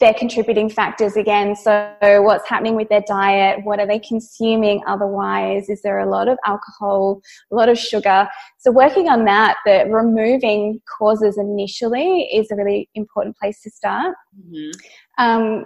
their 0.00 0.12
contributing 0.12 0.68
factors 0.68 1.16
again. 1.16 1.56
So, 1.56 1.94
what's 2.02 2.46
happening 2.46 2.76
with 2.76 2.90
their 2.90 3.02
diet? 3.08 3.64
What 3.64 3.80
are 3.80 3.86
they 3.86 3.98
consuming 4.00 4.82
otherwise? 4.86 5.70
Is 5.70 5.80
there 5.80 6.00
a 6.00 6.10
lot 6.10 6.28
of 6.28 6.36
alcohol, 6.44 7.22
a 7.50 7.54
lot 7.54 7.70
of 7.70 7.78
sugar? 7.78 8.28
So, 8.58 8.70
working 8.70 9.08
on 9.08 9.24
that, 9.24 9.56
the 9.64 9.86
removing 9.88 10.82
causes 10.98 11.38
initially 11.38 12.24
is 12.34 12.50
a 12.50 12.56
really 12.56 12.90
important 12.94 13.34
place 13.38 13.62
to 13.62 13.70
start. 13.70 14.14
Mm-hmm. 14.38 15.24
Um, 15.24 15.64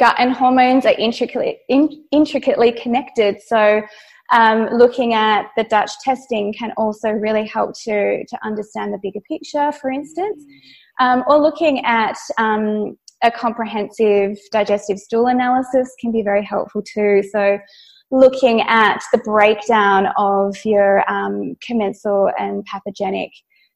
gut 0.00 0.16
and 0.18 0.32
hormones 0.32 0.86
are 0.86 0.94
intricately 0.98 1.58
in, 1.68 2.04
intricately 2.10 2.72
connected. 2.72 3.36
So 3.46 3.82
um, 4.32 4.68
looking 4.72 5.12
at 5.12 5.50
the 5.56 5.64
Dutch 5.64 5.90
testing 6.02 6.52
can 6.54 6.72
also 6.76 7.10
really 7.10 7.46
help 7.46 7.74
to, 7.84 8.24
to 8.24 8.38
understand 8.42 8.94
the 8.94 8.98
bigger 9.02 9.20
picture, 9.28 9.70
for 9.72 9.90
instance, 9.90 10.42
um, 11.00 11.22
or 11.28 11.38
looking 11.38 11.84
at 11.84 12.16
um, 12.38 12.96
a 13.22 13.30
comprehensive 13.30 14.38
digestive 14.50 14.98
stool 14.98 15.26
analysis 15.26 15.94
can 16.00 16.10
be 16.10 16.22
very 16.22 16.44
helpful 16.44 16.82
too. 16.82 17.22
So 17.30 17.58
looking 18.10 18.62
at 18.62 19.02
the 19.12 19.18
breakdown 19.18 20.08
of 20.16 20.56
your 20.64 21.08
um, 21.10 21.56
commensal 21.66 22.30
and 22.38 22.64
pathogenic 22.64 23.30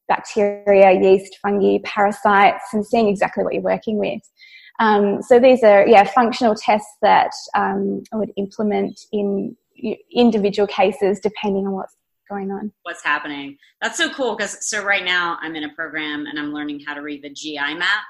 bacteria, 0.07 0.91
yeast, 0.99 1.37
fungi, 1.41 1.77
parasites, 1.83 2.73
and 2.73 2.85
seeing 2.85 3.07
exactly 3.07 3.43
what 3.43 3.53
you're 3.53 3.63
working 3.63 3.97
with. 3.97 4.21
Um, 4.79 5.21
so 5.21 5.39
these 5.39 5.63
are 5.63 5.87
yeah 5.87 6.03
functional 6.03 6.55
tests 6.55 6.97
that 7.01 7.31
um, 7.55 8.03
I 8.13 8.17
would 8.17 8.31
implement 8.37 8.99
in 9.11 9.55
individual 10.13 10.67
cases 10.67 11.19
depending 11.19 11.67
on 11.67 11.73
what's 11.73 11.95
going 12.29 12.51
on. 12.51 12.71
What's 12.83 13.03
happening? 13.03 13.57
That's 13.81 13.97
so 13.97 14.09
cool 14.09 14.35
because 14.35 14.67
so 14.67 14.83
right 14.83 15.03
now 15.03 15.37
I'm 15.41 15.55
in 15.55 15.63
a 15.63 15.73
program 15.73 16.25
and 16.25 16.39
I'm 16.39 16.53
learning 16.53 16.81
how 16.85 16.93
to 16.93 17.01
read 17.01 17.23
the 17.23 17.29
GI 17.29 17.75
map, 17.75 18.03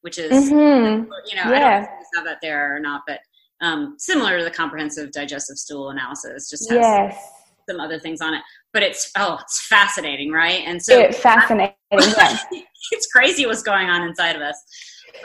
which 0.00 0.18
is 0.18 0.50
mm-hmm. 0.50 1.10
you 1.26 1.36
know 1.36 1.50
yeah. 1.50 1.56
I 1.56 1.60
don't 1.60 1.60
know 1.60 1.86
if 2.00 2.06
have 2.16 2.24
that 2.24 2.38
there 2.42 2.74
or 2.74 2.80
not, 2.80 3.02
but 3.06 3.20
um, 3.60 3.96
similar 3.98 4.38
to 4.38 4.44
the 4.44 4.50
comprehensive 4.50 5.12
digestive 5.12 5.56
stool 5.56 5.90
analysis, 5.90 6.48
just 6.48 6.70
has 6.70 6.78
yes. 6.78 7.30
some 7.68 7.80
other 7.80 7.98
things 7.98 8.20
on 8.20 8.34
it. 8.34 8.42
But 8.72 8.82
it's 8.82 9.10
oh, 9.16 9.38
it's 9.40 9.66
fascinating, 9.66 10.30
right? 10.32 10.62
And 10.66 10.82
so 10.82 10.98
it's 10.98 11.18
fascinating. 11.18 11.74
it's 11.90 13.06
crazy 13.12 13.46
what's 13.46 13.62
going 13.62 13.88
on 13.88 14.02
inside 14.02 14.36
of 14.36 14.42
us. 14.42 14.56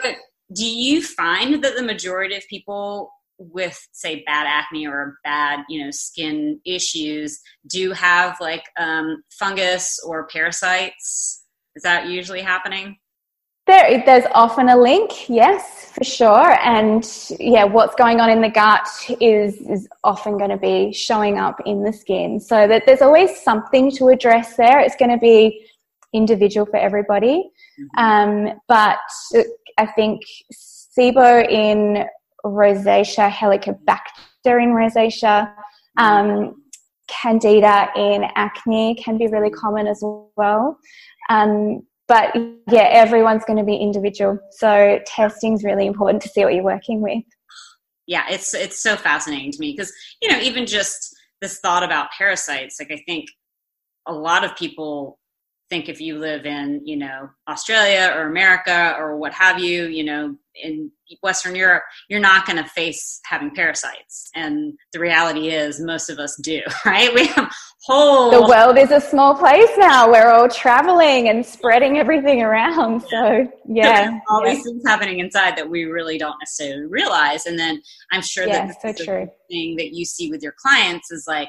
But 0.02 0.16
do 0.52 0.66
you 0.66 1.02
find 1.02 1.62
that 1.62 1.76
the 1.76 1.82
majority 1.82 2.36
of 2.36 2.42
people 2.48 3.10
with 3.38 3.88
say 3.92 4.22
bad 4.26 4.46
acne 4.46 4.86
or 4.86 5.18
bad 5.24 5.60
you 5.68 5.84
know 5.84 5.90
skin 5.90 6.60
issues 6.64 7.40
do 7.68 7.90
have 7.92 8.36
like 8.40 8.64
um, 8.78 9.22
fungus 9.30 9.98
or 10.06 10.26
parasites 10.28 11.44
is 11.74 11.82
that 11.82 12.08
usually 12.08 12.42
happening 12.42 12.96
there, 13.66 14.02
there's 14.04 14.26
often 14.32 14.68
a 14.68 14.76
link, 14.76 15.26
yes, 15.30 15.90
for 15.90 16.04
sure. 16.04 16.58
And 16.62 17.02
yeah, 17.40 17.64
what's 17.64 17.94
going 17.94 18.20
on 18.20 18.28
in 18.28 18.42
the 18.42 18.50
gut 18.50 18.86
is 19.22 19.56
is 19.62 19.88
often 20.04 20.36
going 20.36 20.50
to 20.50 20.58
be 20.58 20.92
showing 20.92 21.38
up 21.38 21.62
in 21.64 21.82
the 21.82 21.92
skin. 21.92 22.40
So 22.40 22.68
that 22.68 22.82
there's 22.84 23.00
always 23.00 23.40
something 23.40 23.90
to 23.92 24.08
address 24.08 24.56
there. 24.56 24.80
It's 24.80 24.96
going 24.96 25.12
to 25.12 25.18
be 25.18 25.66
individual 26.12 26.66
for 26.66 26.76
everybody, 26.76 27.50
mm-hmm. 27.80 28.04
um, 28.04 28.60
but 28.68 28.98
I 29.78 29.86
think 29.86 30.20
SIBO 30.98 31.48
in 31.48 32.06
rosacea, 32.44 33.30
helicobacter 33.30 34.62
in 34.62 34.70
rosacea, 34.70 35.52
um, 35.98 36.54
candida 37.08 37.88
in 37.96 38.24
acne 38.34 38.94
can 38.96 39.18
be 39.18 39.26
really 39.26 39.50
common 39.50 39.86
as 39.86 40.02
well. 40.36 40.78
Um, 41.28 41.82
but 42.06 42.34
yeah, 42.70 42.88
everyone's 42.90 43.44
going 43.44 43.58
to 43.58 43.64
be 43.64 43.76
individual. 43.76 44.38
So 44.52 45.00
testing 45.06 45.54
is 45.54 45.64
really 45.64 45.86
important 45.86 46.22
to 46.22 46.28
see 46.28 46.44
what 46.44 46.54
you're 46.54 46.64
working 46.64 47.00
with. 47.00 47.24
Yeah, 48.06 48.24
it's 48.28 48.52
it's 48.52 48.82
so 48.82 48.96
fascinating 48.96 49.50
to 49.52 49.58
me 49.58 49.72
because 49.72 49.90
you 50.20 50.30
know 50.30 50.38
even 50.38 50.66
just 50.66 51.16
this 51.40 51.58
thought 51.60 51.82
about 51.82 52.10
parasites, 52.16 52.76
like 52.78 52.92
I 52.92 53.02
think 53.06 53.26
a 54.06 54.12
lot 54.12 54.44
of 54.44 54.54
people 54.56 55.18
think 55.74 55.88
if 55.88 56.00
you 56.00 56.18
live 56.18 56.46
in 56.46 56.80
you 56.84 56.96
know 56.96 57.28
australia 57.48 58.12
or 58.14 58.28
america 58.28 58.94
or 58.96 59.16
what 59.16 59.32
have 59.32 59.58
you 59.58 59.86
you 59.86 60.04
know 60.04 60.32
in 60.62 60.88
western 61.20 61.56
europe 61.56 61.82
you're 62.08 62.20
not 62.20 62.46
going 62.46 62.62
to 62.62 62.68
face 62.70 63.20
having 63.24 63.54
parasites. 63.54 64.30
And 64.34 64.74
the 64.92 65.00
reality 65.00 65.48
is 65.48 65.80
most 65.80 66.10
of 66.10 66.18
us 66.18 66.36
do 66.42 66.60
right? 66.84 67.12
We 67.14 67.26
have 67.28 67.52
whole 67.82 68.30
the 68.30 68.46
world 68.46 68.78
is 68.78 68.90
a 68.90 69.00
small 69.00 69.34
place 69.34 69.70
now. 69.76 70.10
We're 70.10 70.30
all 70.30 70.48
traveling 70.48 71.28
and 71.28 71.44
spreading 71.44 71.98
everything 71.98 72.42
around. 72.42 73.02
So 73.02 73.48
yeah. 73.66 74.18
all 74.30 74.44
yeah. 74.44 74.54
these 74.54 74.64
things 74.64 74.82
happening 74.86 75.18
inside 75.20 75.56
that 75.56 75.68
we 75.68 75.84
really 75.84 76.18
don't 76.18 76.36
necessarily 76.40 76.86
realize. 76.86 77.46
And 77.46 77.58
then 77.58 77.80
i'm 78.12 78.22
sure 78.22 78.46
yeah, 78.46 78.66
that 78.66 78.96
so 78.96 79.04
true. 79.04 79.28
thing 79.50 79.76
that 79.76 79.92
you 79.92 80.04
see 80.04 80.30
with 80.30 80.42
your 80.42 80.54
clients 80.58 81.10
is 81.10 81.24
like 81.26 81.48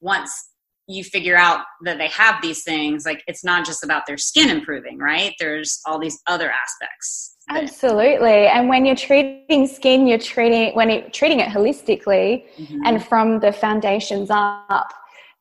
once 0.00 0.50
you 0.88 1.02
figure 1.02 1.36
out 1.36 1.60
that 1.84 1.98
they 1.98 2.08
have 2.08 2.40
these 2.42 2.62
things 2.62 3.04
like 3.04 3.22
it's 3.26 3.44
not 3.44 3.66
just 3.66 3.82
about 3.82 4.06
their 4.06 4.18
skin 4.18 4.48
improving 4.50 4.98
right? 4.98 5.34
There's 5.38 5.80
all 5.86 5.98
these 5.98 6.18
other 6.26 6.50
aspects 6.50 7.36
absolutely. 7.50 8.46
And 8.46 8.68
when 8.68 8.84
you're 8.84 8.96
treating 8.96 9.66
skin 9.66 10.06
you're 10.06 10.18
treating 10.18 10.74
when 10.74 10.90
you're 10.90 11.08
treating 11.10 11.40
it 11.40 11.48
holistically 11.48 12.44
mm-hmm. 12.56 12.80
and 12.84 13.04
from 13.04 13.40
the 13.40 13.52
foundations 13.52 14.28
up 14.30 14.92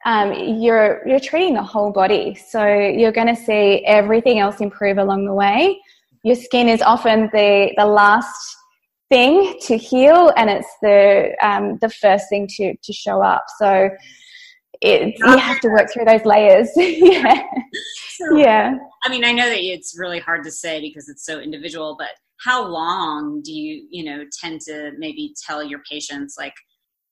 um, 0.06 0.34
you're 0.34 1.02
you're 1.08 1.20
treating 1.20 1.56
the 1.56 1.64
whole 1.64 1.92
body. 1.92 2.36
So 2.36 2.64
you're 2.66 3.12
going 3.12 3.28
to 3.28 3.36
see 3.36 3.84
everything 3.86 4.40
else 4.40 4.62
improve 4.62 5.00
along 5.00 5.26
the 5.26 5.34
way. 5.34 5.82
Your 6.24 6.36
skin 6.36 6.70
is 6.70 6.82
often 6.82 7.30
the 7.34 7.74
the 7.76 7.86
last 7.86 8.56
thing 9.10 9.60
to 9.62 9.78
heal 9.78 10.32
and 10.38 10.50
it's 10.50 10.68
the 10.82 11.36
um, 11.42 11.78
the 11.82 11.90
first 11.90 12.26
thing 12.30 12.48
to 12.58 12.76
to 12.84 12.94
show 12.94 13.22
up. 13.22 13.46
So 13.58 13.90
it's 14.82 15.20
you 15.20 15.38
have 15.38 15.60
to 15.62 15.70
work 15.70 15.92
through 15.92 16.06
those 16.06 16.26
layers. 16.26 16.70
Yeah. 16.78 17.44
So, 18.18 18.38
yeah. 18.38 18.78
I 19.04 19.10
mean 19.10 19.26
i 19.26 19.32
know 19.32 19.50
that 19.50 19.60
it's 19.60 19.98
really 20.00 20.20
hard 20.20 20.44
to 20.46 20.52
say 20.52 20.80
because 20.80 21.10
it's 21.10 21.26
so 21.26 21.40
individual 21.40 21.96
but 22.00 22.10
how 22.44 22.66
long 22.66 23.42
do 23.44 23.52
you 23.52 23.88
you 23.90 24.04
know 24.04 24.24
tend 24.42 24.62
to 24.62 24.92
maybe 24.98 25.34
tell 25.46 25.64
your 25.64 25.82
patients 25.90 26.36
like 26.38 26.54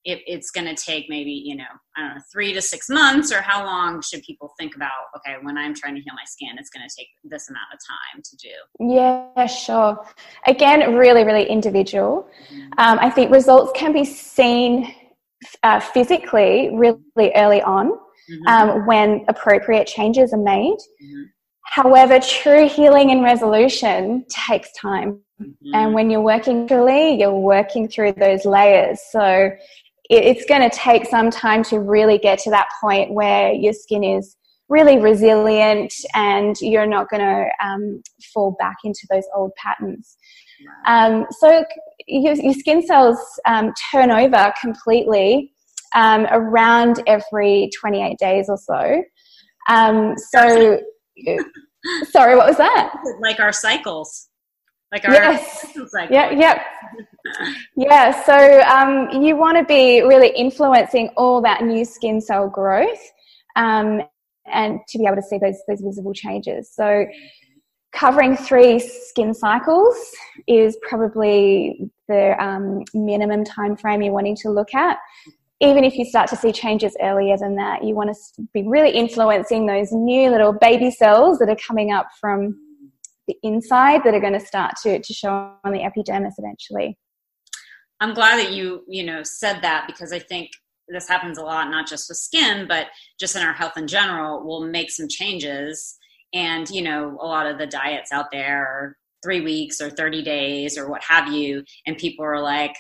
if 0.06 0.20
it's 0.26 0.52
going 0.52 0.68
to 0.68 0.76
take 0.76 1.06
maybe 1.10 1.32
you 1.32 1.56
know 1.56 1.64
i 1.96 2.02
don't 2.02 2.16
know 2.16 2.22
three 2.32 2.54
to 2.54 2.62
six 2.62 2.90
months 2.90 3.32
or 3.32 3.42
how 3.42 3.64
long 3.66 4.02
should 4.02 4.22
people 4.24 4.54
think 4.60 4.76
about 4.76 4.92
okay 5.16 5.36
when 5.42 5.58
i'm 5.58 5.74
trying 5.74 5.96
to 5.96 6.02
heal 6.02 6.14
my 6.14 6.26
skin 6.26 6.50
it's 6.58 6.70
going 6.70 6.88
to 6.88 6.96
take 6.98 7.08
this 7.24 7.50
amount 7.50 7.68
of 7.74 7.80
time 7.80 8.22
to 8.22 8.36
do? 8.38 8.94
Yeah 8.94 9.46
sure. 9.46 10.06
Again 10.48 10.96
really 10.96 11.24
really 11.24 11.46
individual. 11.46 12.28
Mm-hmm. 12.52 12.62
um, 12.78 13.00
i 13.00 13.10
think 13.10 13.32
results 13.32 13.72
can 13.76 13.94
be 13.94 14.04
seen 14.04 14.94
uh, 15.64 15.80
physically 15.80 16.70
really 16.74 17.32
early 17.36 17.62
on 17.62 17.92
mm-hmm. 17.92 18.48
um, 18.48 18.86
when 18.86 19.26
appropriate 19.28 19.88
changes 19.88 20.34
are 20.34 20.42
made. 20.42 20.78
Mm-hmm. 21.04 21.24
However, 21.66 22.20
true 22.20 22.68
healing 22.68 23.12
and 23.12 23.24
resolution 23.24 24.26
takes 24.30 24.72
time. 24.74 25.20
Mm-hmm. 25.42 25.74
And 25.74 25.94
when 25.94 26.10
you're 26.10 26.22
working 26.22 26.68
truly, 26.68 27.20
you're 27.20 27.34
working 27.34 27.88
through 27.88 28.14
those 28.14 28.46
layers. 28.46 29.00
So 29.12 29.52
it's 30.10 30.46
going 30.46 30.70
to 30.70 30.76
take 30.76 31.08
some 31.08 31.32
time 31.32 31.64
to 31.64 31.80
really 31.80 32.18
get 32.18 32.38
to 32.40 32.50
that 32.52 32.68
point 32.82 33.14
where 33.14 33.54
your 33.54 33.74
skin 33.74 34.04
is 34.04 34.36
really 34.70 35.00
resilient 35.00 35.94
and 36.14 36.56
you're 36.62 36.86
not 36.86 37.10
going 37.10 37.22
to 37.22 37.66
um, 37.66 38.02
fall 38.34 38.56
back 38.60 38.78
into 38.84 39.08
those 39.10 39.26
old 39.36 39.52
patterns. 39.56 40.18
Um, 40.86 41.26
so 41.32 41.64
your, 42.08 42.36
your, 42.36 42.54
skin 42.54 42.86
cells 42.86 43.18
um, 43.46 43.74
turn 43.92 44.12
over 44.12 44.54
completely 44.60 45.54
um, 45.96 46.26
around 46.32 47.02
every 47.08 47.70
28 47.80 48.18
days 48.18 48.50
or 48.50 48.58
so. 48.58 49.04
Um, 49.70 50.16
so, 50.18 50.80
sorry, 52.12 52.36
what 52.36 52.48
was 52.48 52.58
that? 52.58 52.94
Like 53.22 53.40
our 53.40 53.52
cycles. 53.52 54.30
Like 54.92 55.06
our 55.06 55.14
yes. 55.14 55.76
Yeah, 56.12 56.32
yeah. 56.32 56.64
yeah, 57.76 58.24
so 58.24 58.62
um, 58.62 59.24
you 59.24 59.36
want 59.36 59.58
to 59.58 59.64
be 59.64 60.02
really 60.02 60.30
influencing 60.30 61.10
all 61.18 61.42
that 61.42 61.64
new 61.64 61.84
skin 61.84 62.22
cell 62.22 62.48
growth 62.48 63.02
um, 63.56 64.02
and 64.46 64.80
to 64.90 64.98
be 64.98 65.06
able 65.06 65.16
to 65.16 65.24
see 65.24 65.40
those, 65.40 65.58
those 65.68 65.82
visible 65.82 66.14
changes. 66.14 66.72
So 66.74 67.06
covering 67.94 68.36
three 68.36 68.80
skin 68.80 69.34
cycles 69.34 69.96
is 70.48 70.78
probably 70.82 71.90
the 72.08 72.36
um, 72.44 72.84
minimum 72.94 73.44
time 73.44 73.78
frame 73.78 74.02
you're 74.02 74.14
wanting 74.14 74.36
to 74.36 74.50
look 74.50 74.74
at 74.74 74.98
even 75.64 75.86
if 75.86 75.96
you 75.96 76.04
start 76.04 76.30
to 76.30 76.36
see 76.36 76.52
changes 76.52 76.96
earlier 77.02 77.38
than 77.38 77.56
that, 77.56 77.84
you 77.84 77.96
want 77.96 78.14
to 78.14 78.44
be 78.54 78.64
really 78.68 78.92
influencing 78.92 79.66
those 79.66 79.92
new 79.92 80.30
little 80.30 80.52
baby 80.52 80.92
cells 80.92 81.40
that 81.40 81.48
are 81.48 81.56
coming 81.56 81.94
up 81.94 82.08
from 82.20 82.58
the 83.28 83.36
inside 83.44 84.02
that 84.04 84.14
are 84.14 84.20
going 84.20 84.34
to 84.34 84.46
start 84.46 84.74
to, 84.84 85.00
to 85.00 85.14
show 85.14 85.54
on 85.64 85.72
the 85.72 85.82
epidermis 85.82 86.36
eventually. 86.38 86.98
I'm 88.02 88.14
glad 88.14 88.38
that 88.40 88.52
you, 88.52 88.84
you 88.90 89.04
know, 89.04 89.24
said 89.24 89.62
that 89.62 89.88
because 89.88 90.12
I 90.12 90.20
think 90.20 90.52
this 90.90 91.08
happens 91.08 91.38
a 91.38 91.44
lot, 91.44 91.70
not 91.70 91.88
just 91.88 92.10
with 92.10 92.18
skin, 92.18 92.68
but 92.68 92.88
just 93.18 93.38
in 93.38 93.42
our 93.42 93.54
health 93.54 93.78
in 93.78 93.88
general. 93.88 94.46
We'll 94.46 94.68
make 94.68 94.92
some 94.92 95.08
changes 95.08 95.98
and, 96.34 96.70
you 96.70 96.82
know, 96.82 97.18
a 97.22 97.26
lot 97.26 97.46
of 97.46 97.58
the 97.58 97.68
diets 97.68 98.12
out 98.12 98.32
there 98.32 98.66
are 98.66 98.98
three 99.24 99.42
weeks 99.42 99.80
or 99.80 99.90
30 99.90 100.22
days 100.22 100.78
or 100.78 100.90
what 100.90 101.04
have 101.04 101.32
you. 101.32 101.64
And 101.86 101.98
people 101.98 102.26
are 102.26 102.42
like, 102.42 102.76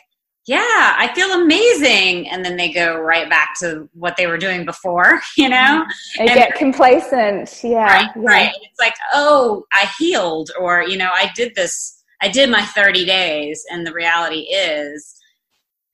yeah, 0.45 0.95
I 0.97 1.09
feel 1.15 1.31
amazing. 1.31 2.27
And 2.29 2.43
then 2.43 2.57
they 2.57 2.71
go 2.71 2.99
right 2.99 3.29
back 3.29 3.57
to 3.59 3.89
what 3.93 4.17
they 4.17 4.27
were 4.27 4.37
doing 4.37 4.65
before, 4.65 5.21
you 5.37 5.47
know? 5.47 5.85
Mm-hmm. 5.85 6.25
They 6.25 6.31
and, 6.31 6.37
get 6.37 6.55
complacent. 6.55 7.61
Yeah. 7.63 7.85
Right, 7.85 8.09
yeah. 8.15 8.21
right. 8.21 8.51
It's 8.61 8.79
like, 8.79 8.95
oh, 9.13 9.63
I 9.71 9.89
healed, 9.97 10.51
or, 10.59 10.83
you 10.83 10.97
know, 10.97 11.11
I 11.13 11.31
did 11.35 11.55
this, 11.55 12.03
I 12.21 12.27
did 12.27 12.49
my 12.49 12.61
30 12.61 13.05
days. 13.05 13.63
And 13.71 13.87
the 13.87 13.93
reality 13.93 14.41
is 14.51 15.15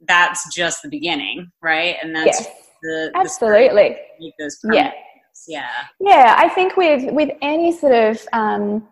that's 0.08 0.54
just 0.56 0.82
the 0.82 0.90
beginning, 0.90 1.52
right? 1.62 1.98
And 2.02 2.16
that's 2.16 2.42
yes, 2.42 2.48
the, 2.82 3.12
absolutely. 3.14 3.98
The 4.20 4.32
those 4.40 4.60
yeah. 4.72 4.92
Yeah. 5.48 5.70
Yeah. 6.00 6.36
I 6.38 6.50
think 6.50 6.78
with, 6.78 7.12
with 7.14 7.30
any 7.42 7.72
sort 7.72 7.94
of, 7.94 8.28
um, 8.34 8.88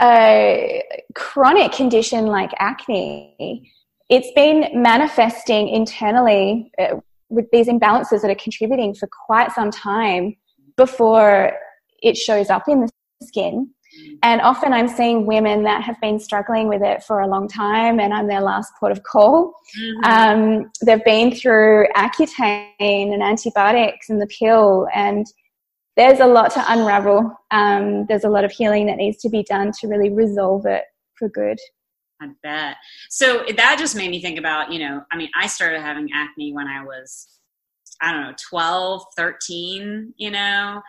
a 0.00 0.84
chronic 1.14 1.72
condition 1.72 2.26
like 2.26 2.50
acne, 2.58 3.72
it's 4.08 4.30
been 4.34 4.70
manifesting 4.80 5.68
internally 5.68 6.70
uh, 6.78 6.96
with 7.28 7.46
these 7.50 7.66
imbalances 7.66 8.22
that 8.22 8.30
are 8.30 8.36
contributing 8.36 8.94
for 8.94 9.08
quite 9.26 9.52
some 9.52 9.70
time 9.70 10.36
before 10.76 11.52
it 12.02 12.16
shows 12.16 12.48
up 12.48 12.68
in 12.68 12.80
the 12.80 12.88
skin. 13.22 13.70
And 14.22 14.40
often 14.40 14.72
I'm 14.72 14.86
seeing 14.86 15.26
women 15.26 15.64
that 15.64 15.82
have 15.82 16.00
been 16.00 16.20
struggling 16.20 16.68
with 16.68 16.82
it 16.82 17.02
for 17.02 17.20
a 17.20 17.26
long 17.26 17.48
time, 17.48 17.98
and 17.98 18.14
I'm 18.14 18.28
their 18.28 18.40
last 18.40 18.72
port 18.78 18.92
of 18.92 19.02
call. 19.02 19.54
Mm-hmm. 19.76 20.04
Um, 20.04 20.70
they've 20.84 21.04
been 21.04 21.34
through 21.34 21.88
Accutane 21.96 22.70
and 22.78 23.22
antibiotics 23.22 24.08
and 24.08 24.20
the 24.20 24.28
pill, 24.28 24.86
and 24.94 25.26
there's 25.98 26.20
a 26.20 26.26
lot 26.26 26.52
to 26.52 26.64
unravel. 26.72 27.36
Um, 27.50 28.06
there's 28.06 28.22
a 28.22 28.30
lot 28.30 28.44
of 28.44 28.52
healing 28.52 28.86
that 28.86 28.96
needs 28.96 29.18
to 29.18 29.28
be 29.28 29.42
done 29.42 29.72
to 29.80 29.88
really 29.88 30.10
resolve 30.10 30.64
it 30.64 30.84
for 31.16 31.28
good. 31.28 31.58
I 32.22 32.28
bet. 32.40 32.76
So 33.10 33.44
that 33.56 33.76
just 33.78 33.96
made 33.96 34.10
me 34.10 34.22
think 34.22 34.38
about, 34.38 34.72
you 34.72 34.78
know, 34.78 35.02
I 35.10 35.16
mean, 35.16 35.28
I 35.38 35.48
started 35.48 35.80
having 35.80 36.08
acne 36.14 36.52
when 36.52 36.68
I 36.68 36.84
was, 36.84 37.26
I 38.00 38.12
don't 38.12 38.22
know, 38.22 38.34
12, 38.48 39.02
13, 39.16 40.14
you 40.16 40.30
know? 40.30 40.82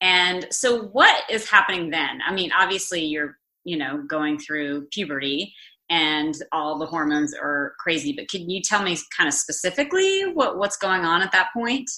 And 0.00 0.46
so 0.50 0.86
what 0.86 1.22
is 1.30 1.48
happening 1.48 1.90
then? 1.90 2.18
I 2.26 2.34
mean, 2.34 2.50
obviously 2.58 3.04
you're, 3.04 3.38
you 3.64 3.76
know, 3.76 4.02
going 4.08 4.36
through 4.36 4.88
puberty 4.92 5.54
and 5.90 6.34
all 6.50 6.76
the 6.76 6.86
hormones 6.86 7.34
are 7.34 7.74
crazy, 7.78 8.12
but 8.12 8.28
can 8.28 8.50
you 8.50 8.60
tell 8.62 8.82
me 8.82 8.98
kind 9.16 9.28
of 9.28 9.34
specifically 9.34 10.24
what, 10.34 10.58
what's 10.58 10.76
going 10.76 11.04
on 11.04 11.22
at 11.22 11.30
that 11.30 11.50
point? 11.54 11.88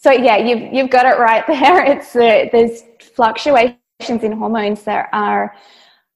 So 0.00 0.12
yeah, 0.12 0.36
you've, 0.36 0.72
you've 0.72 0.90
got 0.90 1.06
it 1.06 1.18
right 1.18 1.44
there. 1.46 1.84
It's 1.92 2.12
the, 2.12 2.48
there's 2.52 2.82
fluctuations 3.14 4.22
in 4.22 4.32
hormones 4.32 4.84
that 4.84 5.08
are 5.12 5.54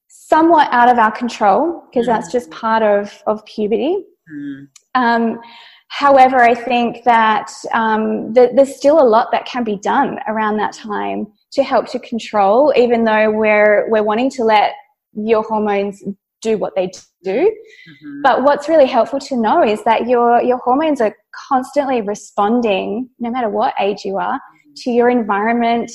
somewhat 0.07 0.69
out 0.71 0.89
of 0.89 0.97
our 0.97 1.11
control 1.11 1.83
because 1.89 2.07
that's 2.07 2.31
just 2.31 2.49
mm. 2.49 2.53
part 2.53 2.81
of, 2.81 3.11
of 3.27 3.45
puberty. 3.45 4.05
Mm. 4.33 4.67
Um, 4.95 5.39
however, 5.89 6.37
I 6.37 6.55
think 6.55 7.03
that 7.03 7.51
um, 7.73 8.33
th- 8.33 8.51
there's 8.55 8.75
still 8.75 9.01
a 9.01 9.09
lot 9.15 9.31
that 9.33 9.45
can 9.45 9.65
be 9.65 9.75
done 9.75 10.17
around 10.27 10.57
that 10.57 10.71
time 10.73 11.27
to 11.51 11.61
help 11.61 11.87
to 11.91 11.99
control, 11.99 12.73
even 12.77 13.03
though 13.03 13.31
we're, 13.31 13.89
we're 13.89 14.03
wanting 14.03 14.29
to 14.31 14.45
let 14.45 14.71
your 15.13 15.43
hormones 15.43 16.01
do 16.43 16.57
what 16.57 16.75
they 16.75 16.91
do. 17.23 17.31
Mm-hmm. 17.31 18.21
But 18.21 18.43
what's 18.43 18.69
really 18.69 18.85
helpful 18.85 19.19
to 19.19 19.35
know 19.35 19.63
is 19.63 19.83
that 19.85 20.07
your, 20.07 20.41
your 20.41 20.57
hormones 20.57 21.01
are 21.01 21.15
constantly 21.49 22.01
responding, 22.01 23.09
no 23.19 23.31
matter 23.31 23.49
what 23.49 23.73
age 23.79 24.05
you 24.05 24.17
are, 24.17 24.35
mm. 24.35 24.75
to 24.83 24.91
your 24.91 25.09
environment, 25.09 25.91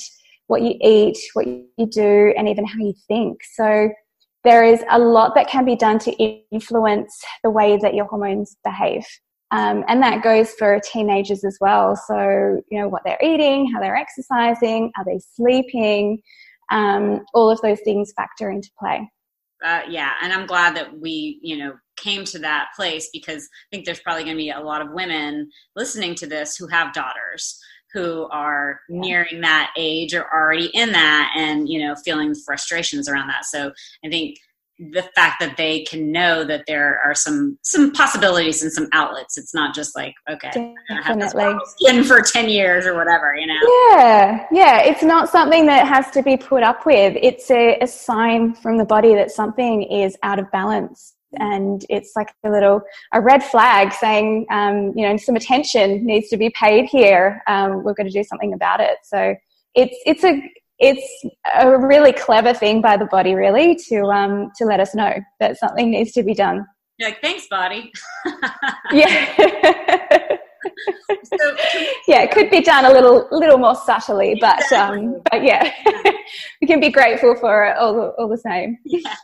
what 0.48 0.62
you 0.62 0.74
eat, 0.80 1.18
what 1.34 1.46
you 1.46 1.86
do, 1.90 2.34
and 2.36 2.48
even 2.48 2.66
how 2.66 2.78
you 2.78 2.94
think. 3.06 3.42
So 3.54 3.90
there 4.44 4.64
is 4.64 4.82
a 4.90 4.98
lot 4.98 5.34
that 5.34 5.48
can 5.48 5.64
be 5.64 5.76
done 5.76 5.98
to 6.00 6.12
influence 6.50 7.22
the 7.44 7.50
way 7.50 7.76
that 7.82 7.94
your 7.94 8.06
hormones 8.06 8.56
behave. 8.64 9.04
Um, 9.50 9.84
and 9.88 10.02
that 10.02 10.22
goes 10.22 10.52
for 10.52 10.80
teenagers 10.80 11.44
as 11.44 11.56
well. 11.60 11.96
So, 11.96 12.60
you 12.70 12.78
know, 12.78 12.88
what 12.88 13.02
they're 13.04 13.18
eating, 13.22 13.70
how 13.72 13.80
they're 13.80 13.96
exercising, 13.96 14.92
are 14.96 15.04
they 15.04 15.20
sleeping? 15.34 16.20
Um, 16.70 17.24
all 17.32 17.50
of 17.50 17.60
those 17.62 17.80
things 17.80 18.12
factor 18.14 18.50
into 18.50 18.68
play. 18.78 19.08
Uh, 19.64 19.82
yeah, 19.88 20.12
and 20.22 20.32
I'm 20.32 20.46
glad 20.46 20.76
that 20.76 20.98
we, 20.98 21.40
you 21.42 21.56
know, 21.56 21.74
came 21.96 22.24
to 22.26 22.38
that 22.38 22.68
place 22.76 23.10
because 23.12 23.42
I 23.42 23.66
think 23.70 23.84
there's 23.84 24.00
probably 24.00 24.22
going 24.22 24.36
to 24.36 24.42
be 24.42 24.50
a 24.50 24.60
lot 24.60 24.82
of 24.82 24.92
women 24.92 25.50
listening 25.74 26.14
to 26.16 26.26
this 26.26 26.56
who 26.56 26.68
have 26.68 26.92
daughters 26.92 27.58
who 27.92 28.28
are 28.30 28.80
nearing 28.88 29.40
that 29.40 29.72
age 29.76 30.14
or 30.14 30.24
already 30.32 30.66
in 30.74 30.92
that 30.92 31.32
and 31.36 31.68
you 31.68 31.84
know 31.86 31.94
feeling 32.04 32.34
frustrations 32.34 33.08
around 33.08 33.28
that. 33.28 33.44
So 33.46 33.72
i 34.04 34.08
think 34.08 34.36
the 34.78 35.02
fact 35.14 35.36
that 35.40 35.56
they 35.56 35.82
can 35.84 36.12
know 36.12 36.44
that 36.44 36.64
there 36.66 37.00
are 37.04 37.14
some 37.14 37.58
some 37.62 37.90
possibilities 37.92 38.62
and 38.62 38.72
some 38.72 38.88
outlets. 38.92 39.36
It's 39.36 39.52
not 39.52 39.74
just 39.74 39.96
like 39.96 40.14
okay 40.30 40.74
Definitely. 40.88 41.56
skin 41.66 42.04
for 42.04 42.22
10 42.22 42.48
years 42.48 42.86
or 42.86 42.94
whatever 42.94 43.34
you 43.34 43.46
know? 43.46 43.58
Yeah 43.90 44.46
yeah. 44.52 44.80
It's 44.82 45.02
not 45.02 45.28
something 45.28 45.66
that 45.66 45.86
has 45.86 46.10
to 46.12 46.22
be 46.22 46.36
put 46.36 46.62
up 46.62 46.86
with. 46.86 47.16
It's 47.20 47.50
a, 47.50 47.78
a 47.80 47.86
sign 47.86 48.54
from 48.54 48.78
the 48.78 48.84
body 48.84 49.14
that 49.14 49.30
something 49.30 49.82
is 49.82 50.16
out 50.22 50.38
of 50.38 50.50
balance. 50.52 51.14
And 51.34 51.84
it's 51.90 52.12
like 52.16 52.32
a 52.44 52.50
little 52.50 52.80
a 53.12 53.20
red 53.20 53.42
flag 53.42 53.92
saying 53.92 54.46
um, 54.50 54.92
you 54.96 55.06
know 55.06 55.16
some 55.16 55.36
attention 55.36 56.06
needs 56.06 56.28
to 56.28 56.36
be 56.36 56.50
paid 56.50 56.86
here. 56.86 57.42
Um, 57.46 57.82
we're 57.82 57.94
going 57.94 58.06
to 58.06 58.12
do 58.12 58.24
something 58.24 58.54
about 58.54 58.80
it. 58.80 58.98
So 59.02 59.34
it's 59.74 59.96
it's 60.06 60.24
a 60.24 60.40
it's 60.78 61.24
a 61.56 61.76
really 61.78 62.12
clever 62.12 62.54
thing 62.54 62.80
by 62.80 62.96
the 62.96 63.06
body 63.06 63.34
really 63.34 63.74
to 63.88 64.02
um, 64.04 64.50
to 64.56 64.64
let 64.64 64.80
us 64.80 64.94
know 64.94 65.14
that 65.40 65.58
something 65.58 65.90
needs 65.90 66.12
to 66.12 66.22
be 66.22 66.34
done 66.34 66.64
You're 66.98 67.10
like 67.10 67.20
thanks 67.20 67.46
body 67.48 67.92
yeah 68.92 70.38
so, 71.24 71.56
yeah, 72.08 72.22
it 72.22 72.30
could 72.30 72.50
be 72.50 72.60
done 72.60 72.84
a 72.84 72.90
little 72.90 73.28
little 73.30 73.58
more 73.58 73.74
subtly, 73.74 74.36
but 74.40 74.70
um, 74.72 75.20
but 75.30 75.42
yeah, 75.44 75.72
we 76.60 76.66
can 76.66 76.80
be 76.80 76.90
grateful 76.90 77.36
for 77.36 77.64
it 77.64 77.76
all, 77.76 78.14
all 78.18 78.28
the 78.28 78.38
same. 78.38 78.78
Yeah. 78.84 79.14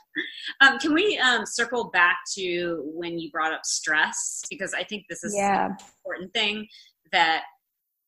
Um, 0.61 0.79
can 0.79 0.95
we 0.95 1.19
um, 1.19 1.45
circle 1.47 1.91
back 1.91 2.19
to 2.35 2.83
when 2.95 3.19
you 3.19 3.31
brought 3.31 3.53
up 3.53 3.65
stress 3.65 4.43
because 4.49 4.75
I 4.75 4.85
think 4.85 5.07
this 5.09 5.25
is 5.25 5.35
yeah. 5.37 5.67
an 5.67 5.77
important 5.99 6.33
thing 6.33 6.67
that 7.13 7.45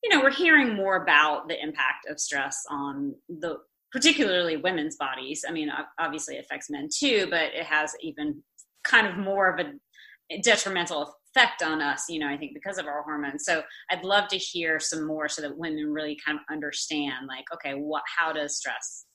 you 0.07 0.17
know 0.17 0.23
we're 0.23 0.31
hearing 0.31 0.77
more 0.77 1.03
about 1.03 1.49
the 1.49 1.61
impact 1.61 2.07
of 2.09 2.21
stress 2.21 2.63
on 2.71 3.13
the 3.29 3.57
particularly 3.91 4.57
women's 4.57 4.97
bodies. 4.97 5.45
I 5.49 5.53
mean, 5.53 5.69
obviously 5.99 6.37
it 6.37 6.45
affects 6.45 6.71
men 6.71 6.89
too, 6.97 7.27
but 7.29 7.55
it 7.55 7.65
has 7.65 7.93
even 8.01 8.41
kind 8.85 9.07
of 9.07 9.17
more 9.17 9.53
of 9.53 9.59
a 9.59 10.39
detrimental 10.43 11.17
effect 11.35 11.63
on 11.63 11.83
us, 11.83 12.05
you 12.09 12.21
know, 12.21 12.29
I 12.29 12.37
think 12.37 12.53
because 12.55 12.79
of 12.79 12.87
our 12.87 13.03
hormones. 13.03 13.45
So 13.45 13.63
I'd 13.91 14.05
love 14.05 14.29
to 14.29 14.37
hear 14.37 14.79
some 14.79 15.07
more 15.07 15.29
so 15.29 15.43
that 15.43 15.59
women 15.59 15.93
really 15.93 16.17
kind 16.25 16.39
of 16.39 16.45
understand 16.55 17.27
like, 17.27 17.45
okay, 17.53 17.73
what, 17.73 18.03
how 18.19 18.33
does 18.33 18.57
stress, 18.57 19.07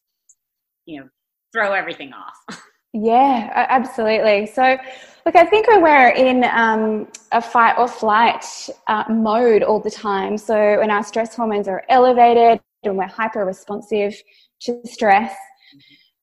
you 0.86 0.99
know, 0.99 1.08
throw 1.54 1.73
everything 1.73 2.12
off? 2.13 2.60
Yeah, 2.93 3.67
absolutely. 3.69 4.47
So, 4.47 4.77
look, 5.25 5.36
I 5.36 5.45
think 5.45 5.67
we're 5.67 6.10
in 6.10 6.43
um, 6.43 7.08
a 7.32 7.41
fight 7.41 7.77
or 7.77 7.88
flight 7.88 8.45
uh, 8.88 9.06
mode 9.10 9.63
all 9.63 9.80
the 9.80 9.91
time, 9.91 10.38
so 10.38 10.77
when 10.80 10.91
our 10.91 11.04
stress 11.04 11.34
hormones 11.34 11.69
are 11.69 11.84
elevated 11.88 12.60
and 12.84 12.97
we're 12.97 13.08
hyper 13.08 13.45
responsive 13.45 14.21
to 14.62 14.82
stress, 14.86 15.34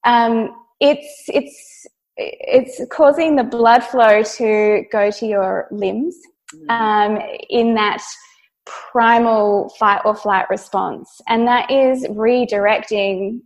um, 0.04 0.54
it's 0.80 1.24
it's 1.28 1.86
it's 2.18 2.82
causing 2.90 3.36
the 3.36 3.44
blood 3.44 3.82
flow 3.82 4.22
to 4.22 4.84
go 4.92 5.10
to 5.10 5.26
your 5.26 5.68
limbs 5.70 6.16
mm. 6.54 6.68
um, 6.70 7.18
in 7.48 7.74
that 7.74 8.02
primal 8.66 9.70
fight 9.78 10.02
or 10.04 10.14
flight 10.14 10.44
response, 10.50 11.22
and 11.28 11.48
that 11.48 11.70
is 11.70 12.04
redirecting 12.08 13.40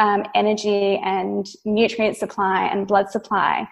um, 0.00 0.24
energy 0.34 1.00
and 1.04 1.46
nutrient 1.64 2.16
supply 2.16 2.66
and 2.66 2.88
blood 2.88 3.10
supply 3.10 3.68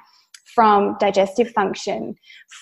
from 0.54 0.96
digestive 1.00 1.50
function, 1.50 2.14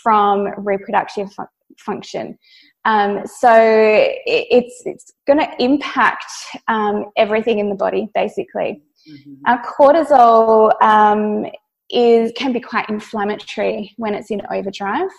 from 0.02 0.48
reproductive 0.56 1.32
fu- 1.32 1.44
function. 1.78 2.38
Um, 2.84 3.26
so 3.26 3.52
it, 3.52 4.46
it's 4.58 4.82
it's 4.86 5.12
going 5.26 5.40
to 5.40 5.50
impact 5.58 6.32
um, 6.68 7.06
everything 7.16 7.58
in 7.58 7.68
the 7.68 7.74
body, 7.74 8.08
basically. 8.14 8.82
Mm-hmm. 9.10 9.34
Our 9.46 9.62
cortisol 9.64 10.80
um, 10.82 11.46
is 11.90 12.32
can 12.36 12.52
be 12.52 12.60
quite 12.60 12.88
inflammatory 12.88 13.92
when 13.96 14.14
it's 14.14 14.30
in 14.30 14.42
overdrive, 14.52 15.10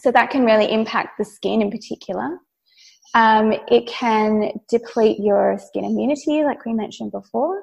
so 0.00 0.10
that 0.12 0.30
can 0.30 0.44
really 0.44 0.72
impact 0.72 1.18
the 1.18 1.24
skin 1.24 1.60
in 1.60 1.70
particular. 1.70 2.38
Um, 3.16 3.54
it 3.68 3.88
can 3.88 4.52
deplete 4.68 5.18
your 5.18 5.58
skin 5.58 5.84
immunity, 5.84 6.44
like 6.44 6.64
we 6.64 6.74
mentioned 6.74 7.10
before. 7.10 7.62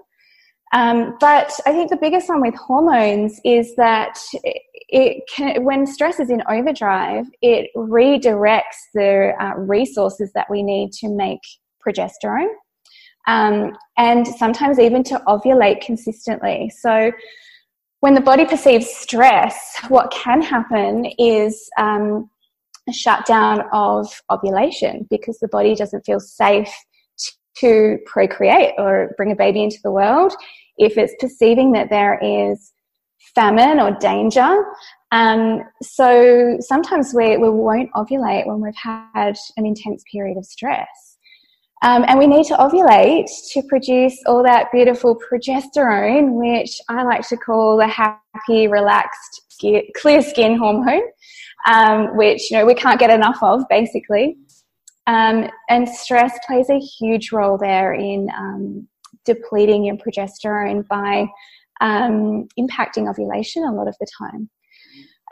Um, 0.74 1.16
but 1.20 1.52
I 1.68 1.72
think 1.72 1.92
the 1.92 1.98
biggest 1.98 2.28
one 2.28 2.42
with 2.42 2.56
hormones 2.56 3.40
is 3.46 3.76
that 3.76 4.18
it 4.90 5.24
can, 5.34 5.64
when 5.64 5.86
stress 5.86 6.20
is 6.20 6.32
in 6.32 6.42
overdrive, 6.50 7.28
it 7.44 7.70
redirects 7.78 8.82
the 8.96 9.34
uh, 9.40 9.54
resources 9.56 10.32
that 10.34 10.50
we 10.50 10.64
need 10.64 10.92
to 10.94 11.10
make 11.10 11.42
progesterone 11.86 12.50
um, 13.28 13.78
and 13.98 14.28
sometimes 14.28 14.80
even 14.80 15.04
to 15.04 15.22
ovulate 15.28 15.82
consistently. 15.82 16.72
So, 16.76 17.12
when 18.00 18.16
the 18.16 18.22
body 18.22 18.44
perceives 18.44 18.88
stress, 18.88 19.78
what 19.88 20.12
can 20.12 20.42
happen 20.42 21.06
is 21.18 21.70
um, 21.80 22.30
shutdown 22.92 23.64
of 23.72 24.08
ovulation 24.30 25.08
because 25.10 25.40
the 25.40 25.48
body 25.48 25.76
doesn't 25.76 26.06
feel 26.06 26.20
safe 26.20 26.74
to 27.58 27.98
procreate 28.06 28.74
or 28.78 29.14
bring 29.16 29.32
a 29.32 29.36
baby 29.36 29.64
into 29.64 29.78
the 29.84 29.92
world. 29.92 30.34
If 30.78 30.98
it's 30.98 31.14
perceiving 31.20 31.72
that 31.74 31.90
there 31.90 32.20
is 32.22 32.74
famine 33.36 33.80
or 33.80 33.92
danger. 34.00 34.66
Um, 35.12 35.62
so 35.82 36.58
sometimes 36.60 37.14
we, 37.14 37.38
we 37.38 37.50
won't 37.50 37.92
ovulate 37.94 38.48
when 38.48 38.62
we've 38.62 38.74
had 38.76 39.36
an 39.58 39.66
intense 39.66 40.04
period 40.12 40.38
of 40.38 40.46
stress. 40.46 40.88
Um, 41.84 42.06
and 42.08 42.18
we 42.18 42.28
need 42.28 42.46
to 42.46 42.56
ovulate 42.56 43.28
to 43.52 43.62
produce 43.64 44.18
all 44.26 44.42
that 44.44 44.72
beautiful 44.72 45.20
progesterone, 45.20 46.34
which 46.34 46.80
I 46.88 47.04
like 47.04 47.28
to 47.28 47.38
call 47.38 47.78
the 47.78 47.88
happy, 47.88 48.68
relaxed, 48.68 49.42
clear 49.60 50.22
skin 50.22 50.58
hormone, 50.58 51.04
um, 51.68 52.16
which 52.18 52.50
you 52.50 52.58
know 52.58 52.66
we 52.66 52.76
can't 52.76 53.00
get 53.00 53.10
enough 53.10 53.38
of, 53.42 53.64
basically. 53.70 54.38
Um, 55.06 55.50
and 55.70 55.88
stress 55.88 56.38
plays 56.48 56.70
a 56.70 56.80
huge 56.80 57.32
role 57.32 57.58
there 57.58 57.94
in 57.94 58.30
um, 58.38 58.88
depleting 59.26 59.84
your 59.84 59.98
progesterone 59.98 60.88
by 60.88 61.28
um, 61.82 62.48
impacting 62.58 63.10
ovulation 63.10 63.64
a 63.66 63.74
lot 63.74 63.88
of 63.88 63.96
the 64.00 64.08
time. 64.18 64.50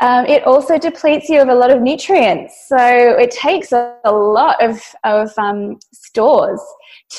Um, 0.02 0.26
it 0.26 0.46
also 0.48 0.80
depletes 0.80 1.30
you 1.30 1.42
of 1.42 1.50
a 1.50 1.54
lot 1.54 1.70
of 1.70 1.82
nutrients. 1.82 2.66
So 2.68 2.78
it 2.78 3.30
takes 3.30 3.72
a, 3.72 3.98
a 4.04 4.12
lot 4.12 4.62
of, 4.62 4.82
of 5.04 5.32
um, 5.38 5.78
stores 5.94 6.60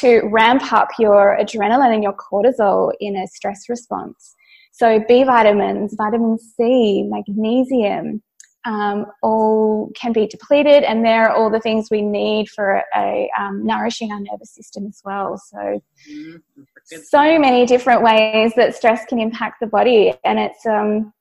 to 0.01 0.23
ramp 0.33 0.73
up 0.73 0.89
your 0.99 1.39
adrenaline 1.41 1.95
and 1.95 2.03
your 2.03 2.15
cortisol 2.15 2.91
in 2.99 3.17
a 3.17 3.27
stress 3.29 3.69
response. 3.69 4.35
So 4.73 5.03
B 5.07 5.25
vitamins, 5.25 5.95
vitamin 5.95 6.39
C, 6.39 7.05
magnesium, 7.05 8.23
um, 8.65 9.07
all 9.23 9.91
can 9.95 10.13
be 10.13 10.27
depleted, 10.27 10.85
and 10.85 11.05
they're 11.05 11.31
all 11.31 11.51
the 11.51 11.61
things 11.61 11.89
we 11.91 12.01
need 12.01 12.49
for 12.49 12.83
a 12.97 13.31
um, 13.39 13.65
nourishing 13.67 14.13
our 14.13 14.21
nervous 14.21 14.55
system 14.55 14.87
as 14.87 15.01
well. 15.05 15.37
So, 15.37 15.83
mm-hmm. 16.11 16.97
so 17.05 17.39
many 17.39 17.67
different 17.67 18.03
ways 18.03 18.53
that 18.57 18.77
stress 18.77 19.05
can 19.07 19.19
impact 19.19 19.61
the 19.61 19.67
body, 19.67 20.15
and 20.25 20.39
it's 20.39 20.65
um, 20.65 21.13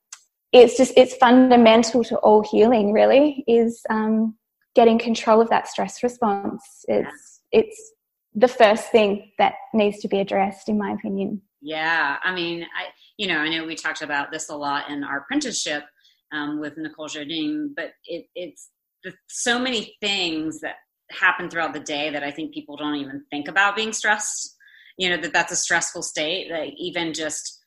it's 0.52 0.76
just 0.76 0.92
it's 0.96 1.14
fundamental 1.16 2.04
to 2.04 2.16
all 2.18 2.42
healing 2.42 2.92
really 2.92 3.42
is 3.46 3.82
um, 3.90 4.36
getting 4.74 4.98
control 4.98 5.40
of 5.40 5.48
that 5.50 5.68
stress 5.68 6.02
response 6.02 6.84
it's 6.88 7.40
it's 7.50 7.92
the 8.34 8.48
first 8.48 8.90
thing 8.90 9.30
that 9.38 9.54
needs 9.74 9.98
to 10.00 10.08
be 10.08 10.20
addressed 10.20 10.68
in 10.68 10.78
my 10.78 10.92
opinion 10.92 11.40
yeah 11.60 12.18
i 12.22 12.34
mean 12.34 12.62
i 12.62 12.86
you 13.22 13.28
know 13.28 13.38
i 13.38 13.48
know 13.48 13.64
we 13.64 13.76
talked 13.76 14.02
about 14.02 14.32
this 14.32 14.48
a 14.48 14.56
lot 14.56 14.90
in 14.90 15.04
our 15.04 15.18
apprenticeship 15.18 15.84
um, 16.32 16.60
with 16.60 16.76
nicole 16.76 17.08
jardim 17.08 17.68
but 17.76 17.92
it, 18.04 18.26
it's 18.34 18.70
the, 19.04 19.12
so 19.28 19.60
many 19.60 19.94
things 20.00 20.60
that 20.60 20.74
happen 21.10 21.48
throughout 21.48 21.72
the 21.72 21.80
day 21.80 22.10
that 22.10 22.24
i 22.24 22.32
think 22.32 22.52
people 22.52 22.76
don't 22.76 22.96
even 22.96 23.22
think 23.30 23.46
about 23.46 23.76
being 23.76 23.92
stressed 23.92 24.56
you 24.98 25.08
know 25.08 25.16
that 25.16 25.32
that's 25.32 25.52
a 25.52 25.56
stressful 25.56 26.02
state 26.02 26.50
like 26.50 26.74
even 26.76 27.14
just 27.14 27.60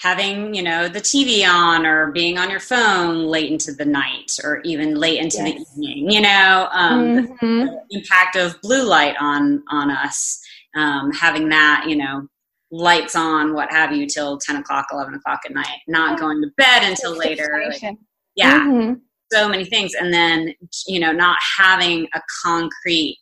having 0.00 0.54
you 0.54 0.62
know 0.62 0.88
the 0.88 1.00
tv 1.00 1.46
on 1.46 1.84
or 1.84 2.10
being 2.12 2.38
on 2.38 2.50
your 2.50 2.60
phone 2.60 3.26
late 3.26 3.52
into 3.52 3.70
the 3.72 3.84
night 3.84 4.32
or 4.42 4.62
even 4.64 4.94
late 4.94 5.20
into 5.20 5.36
yes. 5.36 5.44
the 5.44 5.82
evening 5.82 6.10
you 6.10 6.20
know 6.22 6.68
um, 6.72 7.02
mm-hmm. 7.02 7.60
the, 7.60 7.66
the, 7.66 7.98
impact 7.98 8.34
of 8.34 8.58
blue 8.62 8.82
light 8.82 9.14
on 9.20 9.62
on 9.70 9.90
us 9.90 10.40
um, 10.74 11.12
having 11.12 11.50
that 11.50 11.84
you 11.86 11.96
know 11.96 12.26
lights 12.74 13.14
on 13.14 13.54
what 13.54 13.70
have 13.70 13.92
you 13.92 14.06
till 14.06 14.38
10 14.38 14.56
o'clock 14.56 14.86
11 14.92 15.14
o'clock 15.14 15.40
at 15.46 15.52
night 15.52 15.80
not 15.86 16.18
going 16.18 16.40
to 16.40 16.48
bed 16.56 16.82
until 16.82 17.16
later 17.16 17.70
like, 17.70 17.96
yeah 18.34 18.60
mm-hmm. 18.60 18.94
so 19.32 19.48
many 19.48 19.64
things 19.64 19.92
and 19.94 20.12
then 20.12 20.52
you 20.86 20.98
know 20.98 21.12
not 21.12 21.36
having 21.56 22.08
a 22.14 22.20
concrete 22.42 23.18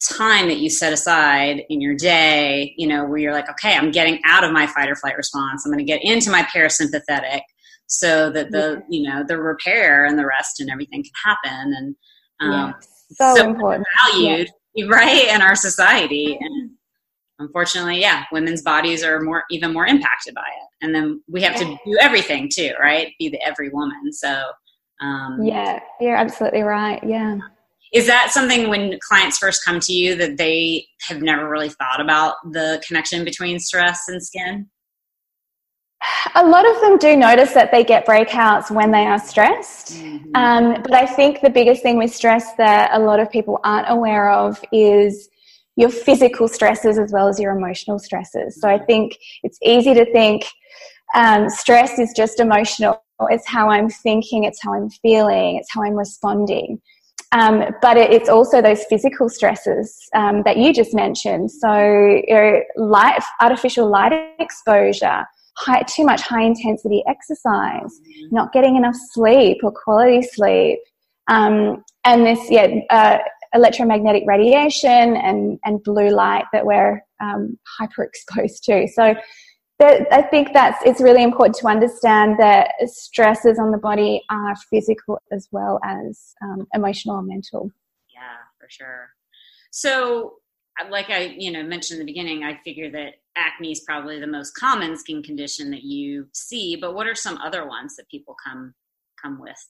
time 0.00 0.48
that 0.48 0.58
you 0.58 0.70
set 0.70 0.92
aside 0.92 1.62
in 1.68 1.80
your 1.80 1.94
day, 1.94 2.74
you 2.76 2.86
know, 2.86 3.04
where 3.04 3.18
you're 3.18 3.32
like, 3.32 3.50
okay, 3.50 3.76
I'm 3.76 3.90
getting 3.90 4.20
out 4.24 4.44
of 4.44 4.52
my 4.52 4.66
fight 4.66 4.88
or 4.88 4.94
flight 4.94 5.16
response. 5.16 5.64
I'm 5.64 5.72
going 5.72 5.84
to 5.84 5.90
get 5.90 6.04
into 6.04 6.30
my 6.30 6.42
parasympathetic 6.42 7.40
so 7.86 8.30
that 8.30 8.50
the, 8.50 8.82
you 8.88 9.02
know, 9.02 9.24
the 9.26 9.38
repair 9.38 10.04
and 10.04 10.18
the 10.18 10.26
rest 10.26 10.60
and 10.60 10.70
everything 10.70 11.02
can 11.02 11.12
happen. 11.24 11.74
And 11.74 11.96
um, 12.40 12.50
yeah. 12.50 12.72
so, 13.10 13.34
so, 13.36 13.50
important. 13.50 13.86
Valued, 14.12 14.48
yeah. 14.74 14.86
right, 14.88 15.28
in 15.28 15.42
our 15.42 15.56
society. 15.56 16.38
And 16.40 16.57
unfortunately, 17.38 18.00
yeah, 18.00 18.24
women's 18.32 18.62
bodies 18.62 19.04
are 19.04 19.20
more, 19.20 19.44
even 19.50 19.72
more 19.72 19.86
impacted 19.86 20.34
by 20.34 20.42
it. 20.42 20.84
And 20.84 20.94
then 20.94 21.22
we 21.28 21.42
have 21.42 21.56
to 21.56 21.64
do 21.64 21.98
everything 22.00 22.48
too, 22.52 22.72
right? 22.80 23.12
Be 23.18 23.28
the 23.28 23.40
every 23.42 23.68
woman. 23.68 24.12
So, 24.12 24.42
um, 25.00 25.40
yeah, 25.42 25.80
you're 26.00 26.16
absolutely 26.16 26.62
right. 26.62 27.02
Yeah. 27.04 27.38
Is 27.92 28.06
that 28.06 28.30
something 28.32 28.68
when 28.68 28.98
clients 29.00 29.38
first 29.38 29.64
come 29.64 29.80
to 29.80 29.92
you 29.92 30.14
that 30.16 30.36
they 30.36 30.86
have 31.02 31.22
never 31.22 31.48
really 31.48 31.70
thought 31.70 32.00
about 32.00 32.34
the 32.52 32.82
connection 32.86 33.24
between 33.24 33.58
stress 33.58 34.08
and 34.08 34.22
skin? 34.22 34.68
A 36.34 36.46
lot 36.46 36.68
of 36.68 36.80
them 36.80 36.98
do 36.98 37.16
notice 37.16 37.54
that 37.54 37.72
they 37.72 37.82
get 37.82 38.06
breakouts 38.06 38.70
when 38.70 38.90
they 38.90 39.06
are 39.06 39.18
stressed. 39.18 39.94
Mm-hmm. 39.94 40.36
Um, 40.36 40.82
but 40.82 40.92
I 40.92 41.06
think 41.06 41.40
the 41.40 41.50
biggest 41.50 41.82
thing 41.82 41.96
with 41.96 42.14
stress 42.14 42.54
that 42.54 42.90
a 42.92 42.98
lot 42.98 43.20
of 43.20 43.30
people 43.30 43.58
aren't 43.64 43.90
aware 43.90 44.30
of 44.30 44.62
is 44.70 45.28
your 45.78 45.90
physical 45.90 46.48
stresses 46.48 46.98
as 46.98 47.12
well 47.12 47.28
as 47.28 47.38
your 47.38 47.56
emotional 47.56 48.00
stresses. 48.00 48.60
So 48.60 48.68
I 48.68 48.78
think 48.78 49.16
it's 49.44 49.58
easy 49.62 49.94
to 49.94 50.04
think 50.12 50.44
um, 51.14 51.48
stress 51.48 52.00
is 52.00 52.12
just 52.16 52.40
emotional. 52.40 53.00
It's 53.30 53.46
how 53.46 53.70
I'm 53.70 53.88
thinking, 53.88 54.42
it's 54.42 54.60
how 54.60 54.74
I'm 54.74 54.90
feeling, 54.90 55.56
it's 55.56 55.72
how 55.72 55.84
I'm 55.84 55.94
responding. 55.94 56.80
Um, 57.30 57.64
but 57.80 57.96
it, 57.96 58.10
it's 58.10 58.28
also 58.28 58.60
those 58.60 58.82
physical 58.90 59.28
stresses 59.28 59.96
um, 60.14 60.42
that 60.42 60.56
you 60.56 60.72
just 60.72 60.94
mentioned. 60.94 61.50
So, 61.52 61.72
you 62.26 62.34
know, 62.34 62.60
light, 62.76 63.22
artificial 63.40 63.88
light 63.88 64.12
exposure, 64.40 65.24
high, 65.56 65.82
too 65.82 66.04
much 66.04 66.22
high 66.22 66.42
intensity 66.42 67.04
exercise, 67.06 67.92
not 68.32 68.52
getting 68.52 68.74
enough 68.76 68.96
sleep 69.12 69.58
or 69.62 69.70
quality 69.70 70.22
sleep, 70.22 70.80
um, 71.28 71.84
and 72.04 72.24
this, 72.26 72.50
yeah, 72.50 72.68
uh, 72.90 73.18
electromagnetic 73.54 74.24
radiation 74.26 75.16
and, 75.16 75.58
and 75.64 75.82
blue 75.82 76.08
light 76.08 76.44
that 76.52 76.66
we're 76.66 77.00
um, 77.20 77.58
hyper 77.78 78.04
exposed 78.04 78.64
to. 78.64 78.88
So, 78.88 79.14
I 79.80 80.22
think 80.22 80.52
that's 80.52 80.82
it's 80.84 81.00
really 81.00 81.22
important 81.22 81.54
to 81.58 81.68
understand 81.68 82.38
that 82.40 82.72
stresses 82.86 83.60
on 83.60 83.70
the 83.70 83.78
body 83.78 84.22
are 84.28 84.56
physical 84.68 85.20
as 85.30 85.48
well 85.52 85.78
as 85.84 86.34
um, 86.42 86.66
emotional 86.74 87.16
or 87.16 87.22
mental. 87.22 87.70
Yeah, 88.12 88.38
for 88.58 88.68
sure. 88.68 89.10
So, 89.70 90.38
like 90.90 91.10
I 91.10 91.34
you 91.38 91.52
know 91.52 91.62
mentioned 91.62 92.00
in 92.00 92.06
the 92.06 92.12
beginning, 92.12 92.42
I 92.42 92.58
figure 92.64 92.90
that 92.90 93.14
acne 93.36 93.70
is 93.70 93.80
probably 93.86 94.18
the 94.18 94.26
most 94.26 94.56
common 94.56 94.96
skin 94.96 95.22
condition 95.22 95.70
that 95.70 95.84
you 95.84 96.26
see, 96.32 96.74
but 96.74 96.94
what 96.94 97.06
are 97.06 97.14
some 97.14 97.38
other 97.38 97.66
ones 97.66 97.94
that 97.96 98.08
people 98.08 98.34
come 98.44 98.74
come 99.22 99.40
with? 99.40 99.64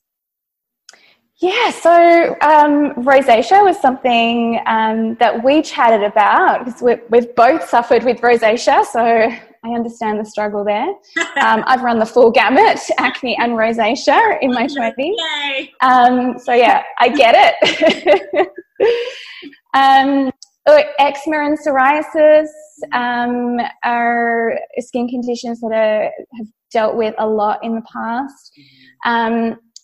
Yeah, 1.40 1.70
so 1.70 2.36
um, 2.40 2.94
rosacea 3.04 3.62
was 3.62 3.78
something 3.80 4.60
um, 4.66 5.14
that 5.20 5.44
we 5.44 5.62
chatted 5.62 6.02
about 6.02 6.64
because 6.64 6.82
we've 7.10 7.32
both 7.36 7.68
suffered 7.68 8.02
with 8.02 8.20
rosacea, 8.22 8.84
so 8.84 9.00
I 9.00 9.68
understand 9.74 10.18
the 10.18 10.24
struggle 10.24 10.64
there. 10.64 10.88
Um, 11.40 11.62
I've 11.68 11.82
run 11.82 12.00
the 12.00 12.06
full 12.06 12.32
gamut, 12.32 12.80
acne 12.98 13.36
and 13.38 13.52
rosacea 13.52 14.38
in 14.42 14.50
my 14.50 14.66
20s. 14.66 15.68
Um, 15.80 16.36
so 16.36 16.52
yeah, 16.52 16.82
I 16.98 17.08
get 17.10 17.56
it. 17.60 18.48
um, 19.74 20.32
oh, 20.66 20.82
eczema 20.98 21.44
and 21.44 21.56
psoriasis 21.56 22.48
um, 22.92 23.60
are 23.84 24.58
skin 24.80 25.08
conditions 25.08 25.60
that 25.60 25.72
I 25.72 26.10
have 26.38 26.48
dealt 26.72 26.96
with 26.96 27.14
a 27.18 27.26
lot 27.26 27.62
in 27.62 27.76
the 27.76 27.82
past. 27.92 28.52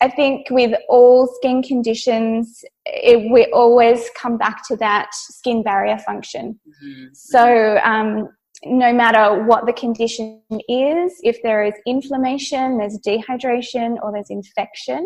I 0.01 0.09
think 0.09 0.47
with 0.49 0.73
all 0.89 1.27
skin 1.27 1.63
conditions, 1.63 2.63
it, 2.85 3.31
we 3.31 3.45
always 3.53 4.09
come 4.19 4.37
back 4.37 4.67
to 4.67 4.75
that 4.77 5.09
skin 5.13 5.63
barrier 5.63 5.97
function. 5.99 6.59
Mm-hmm. 6.67 7.05
So, 7.13 7.79
um, 7.83 8.29
no 8.63 8.91
matter 8.93 9.43
what 9.43 9.65
the 9.65 9.73
condition 9.73 10.41
is, 10.49 11.13
if 11.23 11.41
there 11.43 11.63
is 11.63 11.73
inflammation, 11.85 12.77
there's 12.77 12.97
dehydration, 12.99 13.97
or 14.01 14.11
there's 14.11 14.29
infection, 14.29 15.05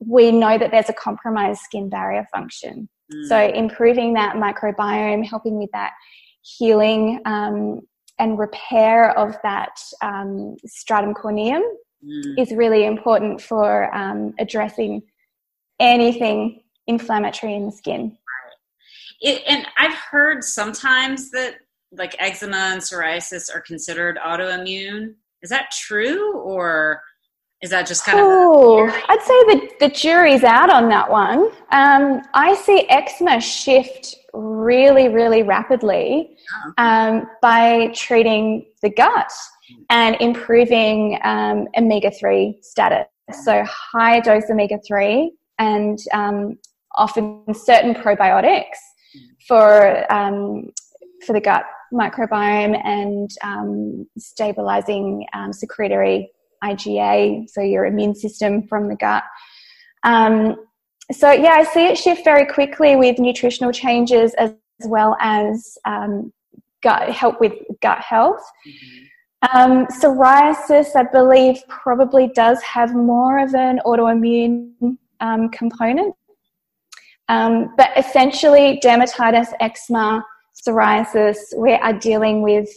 we 0.00 0.32
know 0.32 0.58
that 0.58 0.70
there's 0.70 0.88
a 0.88 0.94
compromised 0.94 1.60
skin 1.60 1.88
barrier 1.88 2.26
function. 2.32 2.88
Mm. 3.12 3.28
So, 3.28 3.38
improving 3.38 4.14
that 4.14 4.36
microbiome, 4.36 5.26
helping 5.26 5.58
with 5.58 5.70
that 5.72 5.92
healing 6.42 7.20
um, 7.24 7.80
and 8.18 8.38
repair 8.38 9.16
of 9.18 9.36
that 9.42 9.78
um, 10.02 10.56
stratum 10.66 11.14
corneum 11.14 11.62
mm. 12.06 12.38
is 12.38 12.52
really 12.52 12.84
important 12.84 13.40
for 13.40 13.94
um, 13.94 14.34
addressing 14.38 15.02
anything 15.80 16.62
inflammatory 16.86 17.54
in 17.54 17.66
the 17.66 17.72
skin. 17.72 18.16
It, 19.20 19.42
and 19.46 19.66
I've 19.78 19.94
heard 19.94 20.44
sometimes 20.44 21.30
that 21.30 21.56
like 21.92 22.16
eczema 22.18 22.56
and 22.56 22.80
psoriasis 22.80 23.54
are 23.54 23.60
considered 23.60 24.18
autoimmune. 24.24 25.14
Is 25.42 25.50
that 25.50 25.70
true, 25.70 26.38
or 26.38 27.02
is 27.62 27.70
that 27.70 27.86
just 27.86 28.04
kind 28.04 28.18
of? 28.18 28.26
I'd 29.08 29.22
say 29.22 29.54
the 29.54 29.70
the 29.80 29.88
jury's 29.88 30.44
out 30.44 30.70
on 30.70 30.88
that 30.90 31.10
one. 31.10 31.50
Um, 31.72 32.22
I 32.34 32.54
see 32.54 32.86
eczema 32.88 33.40
shift 33.40 34.14
really, 34.34 35.08
really 35.08 35.42
rapidly 35.42 36.36
oh, 36.78 36.84
um, 36.84 37.26
by 37.40 37.88
treating 37.94 38.66
the 38.82 38.90
gut 38.90 39.32
and 39.90 40.16
improving 40.20 41.18
um, 41.24 41.66
omega 41.76 42.10
three 42.10 42.58
status. 42.60 43.06
So 43.42 43.64
high 43.64 44.20
dose 44.20 44.50
omega 44.50 44.78
three 44.86 45.32
and 45.58 45.98
um, 46.12 46.58
often 46.96 47.42
certain 47.54 47.94
probiotics 47.94 48.76
for 49.48 50.12
um, 50.12 50.70
for 51.26 51.32
the 51.32 51.40
gut 51.40 51.64
microbiome 51.92 52.78
and 52.84 53.30
um, 53.42 54.06
stabilizing 54.18 55.26
um, 55.32 55.52
secretory 55.52 56.30
IgA, 56.62 57.48
so 57.48 57.60
your 57.60 57.86
immune 57.86 58.14
system 58.14 58.66
from 58.66 58.88
the 58.88 58.96
gut. 58.96 59.24
Um, 60.02 60.56
so, 61.12 61.30
yeah, 61.30 61.52
I 61.52 61.64
see 61.64 61.86
it 61.86 61.98
shift 61.98 62.24
very 62.24 62.46
quickly 62.46 62.96
with 62.96 63.18
nutritional 63.18 63.72
changes 63.72 64.34
as, 64.34 64.54
as 64.80 64.88
well 64.88 65.16
as 65.20 65.78
um, 65.84 66.32
gut 66.82 67.10
help 67.10 67.40
with 67.40 67.52
gut 67.80 67.98
health. 67.98 68.42
Mm-hmm. 68.66 69.06
Um, 69.54 69.86
psoriasis, 69.86 70.96
I 70.96 71.04
believe, 71.04 71.62
probably 71.68 72.28
does 72.28 72.60
have 72.62 72.94
more 72.94 73.38
of 73.38 73.54
an 73.54 73.80
autoimmune 73.84 74.96
um, 75.20 75.48
component. 75.50 76.14
Um, 77.28 77.74
but 77.76 77.90
essentially, 77.96 78.80
dermatitis, 78.82 79.52
eczema, 79.60 80.24
psoriasis, 80.54 81.36
we 81.56 81.72
are 81.72 81.92
dealing 81.92 82.42
with 82.42 82.68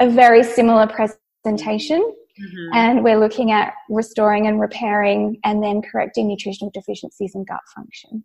a 0.00 0.08
very 0.08 0.42
similar 0.42 0.86
presentation. 0.86 2.14
Mm-hmm. 2.40 2.74
And 2.74 3.04
we're 3.04 3.18
looking 3.18 3.52
at 3.52 3.74
restoring 3.88 4.46
and 4.46 4.60
repairing 4.60 5.38
and 5.44 5.62
then 5.62 5.82
correcting 5.82 6.28
nutritional 6.28 6.70
deficiencies 6.70 7.34
and 7.34 7.46
gut 7.46 7.60
function. 7.74 8.24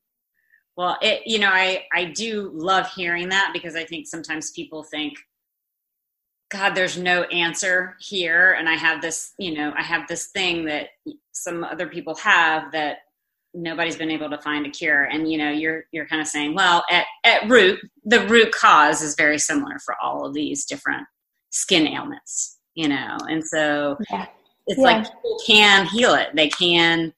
Well, 0.77 0.97
it, 1.01 1.23
you 1.25 1.39
know, 1.39 1.49
I, 1.49 1.85
I 1.93 2.05
do 2.05 2.51
love 2.53 2.87
hearing 2.91 3.29
that 3.29 3.49
because 3.51 3.75
I 3.75 3.83
think 3.83 4.07
sometimes 4.07 4.51
people 4.51 4.83
think, 4.83 5.17
God, 6.49 6.75
there's 6.75 6.97
no 6.97 7.23
answer 7.23 7.95
here. 7.99 8.53
And 8.53 8.69
I 8.69 8.75
have 8.75 9.01
this, 9.01 9.33
you 9.37 9.55
know, 9.55 9.73
I 9.75 9.81
have 9.81 10.07
this 10.07 10.27
thing 10.27 10.65
that 10.65 10.89
some 11.33 11.63
other 11.63 11.87
people 11.87 12.15
have 12.15 12.71
that 12.71 12.99
nobody's 13.53 13.97
been 13.97 14.11
able 14.11 14.29
to 14.29 14.37
find 14.37 14.65
a 14.65 14.69
cure 14.69 15.05
and 15.05 15.31
you 15.31 15.37
know 15.37 15.49
you're 15.49 15.85
you're 15.91 16.05
kind 16.05 16.21
of 16.21 16.27
saying 16.27 16.53
well 16.53 16.83
at, 16.91 17.05
at 17.23 17.49
root 17.49 17.79
the 18.03 18.27
root 18.27 18.51
cause 18.51 19.01
is 19.01 19.15
very 19.15 19.39
similar 19.39 19.79
for 19.83 19.95
all 20.01 20.25
of 20.25 20.33
these 20.33 20.65
different 20.65 21.07
skin 21.49 21.87
ailments 21.87 22.56
you 22.77 22.87
know 22.87 23.17
and 23.27 23.43
so 23.43 23.97
yeah. 24.11 24.27
it's 24.67 24.79
yeah. 24.79 24.83
like 24.83 25.03
people 25.03 25.39
can 25.45 25.85
heal 25.87 26.13
it 26.13 26.29
they 26.35 26.47
can 26.47 27.11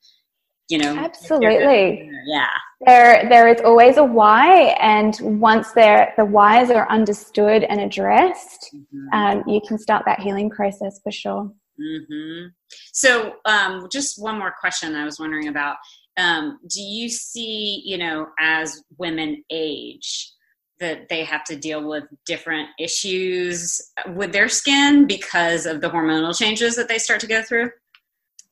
you 0.69 0.77
know 0.77 0.95
absolutely 0.95 2.09
yeah 2.25 2.47
there 2.85 3.27
there 3.27 3.47
is 3.49 3.59
always 3.61 3.97
a 3.97 4.03
why 4.03 4.75
and 4.79 5.19
once 5.21 5.73
there 5.73 6.13
the 6.17 6.23
whys 6.23 6.71
are 6.71 6.89
understood 6.89 7.63
and 7.63 7.81
addressed 7.81 8.69
mm-hmm. 8.73 9.13
um, 9.13 9.43
you 9.47 9.59
can 9.67 9.77
start 9.77 10.03
that 10.05 10.19
healing 10.21 10.49
process 10.49 10.99
for 11.03 11.11
sure 11.11 11.51
mm-hmm. 11.79 12.47
so 12.93 13.33
um, 13.45 13.87
just 13.91 14.21
one 14.21 14.39
more 14.39 14.53
question 14.59 14.95
i 14.95 15.03
was 15.03 15.19
wondering 15.19 15.49
about 15.49 15.75
um, 16.17 16.57
do 16.69 16.81
you 16.81 17.09
see 17.09 17.81
you 17.83 17.97
know 17.97 18.27
as 18.39 18.81
women 18.97 19.43
age 19.51 20.31
that 20.79 21.09
they 21.09 21.23
have 21.23 21.43
to 21.45 21.55
deal 21.55 21.87
with 21.87 22.03
different 22.25 22.69
issues 22.79 23.81
with 24.15 24.31
their 24.31 24.49
skin 24.49 25.05
because 25.05 25.65
of 25.65 25.81
the 25.81 25.89
hormonal 25.89 26.37
changes 26.37 26.75
that 26.75 26.87
they 26.87 26.97
start 26.97 27.19
to 27.19 27.27
go 27.27 27.41
through 27.41 27.69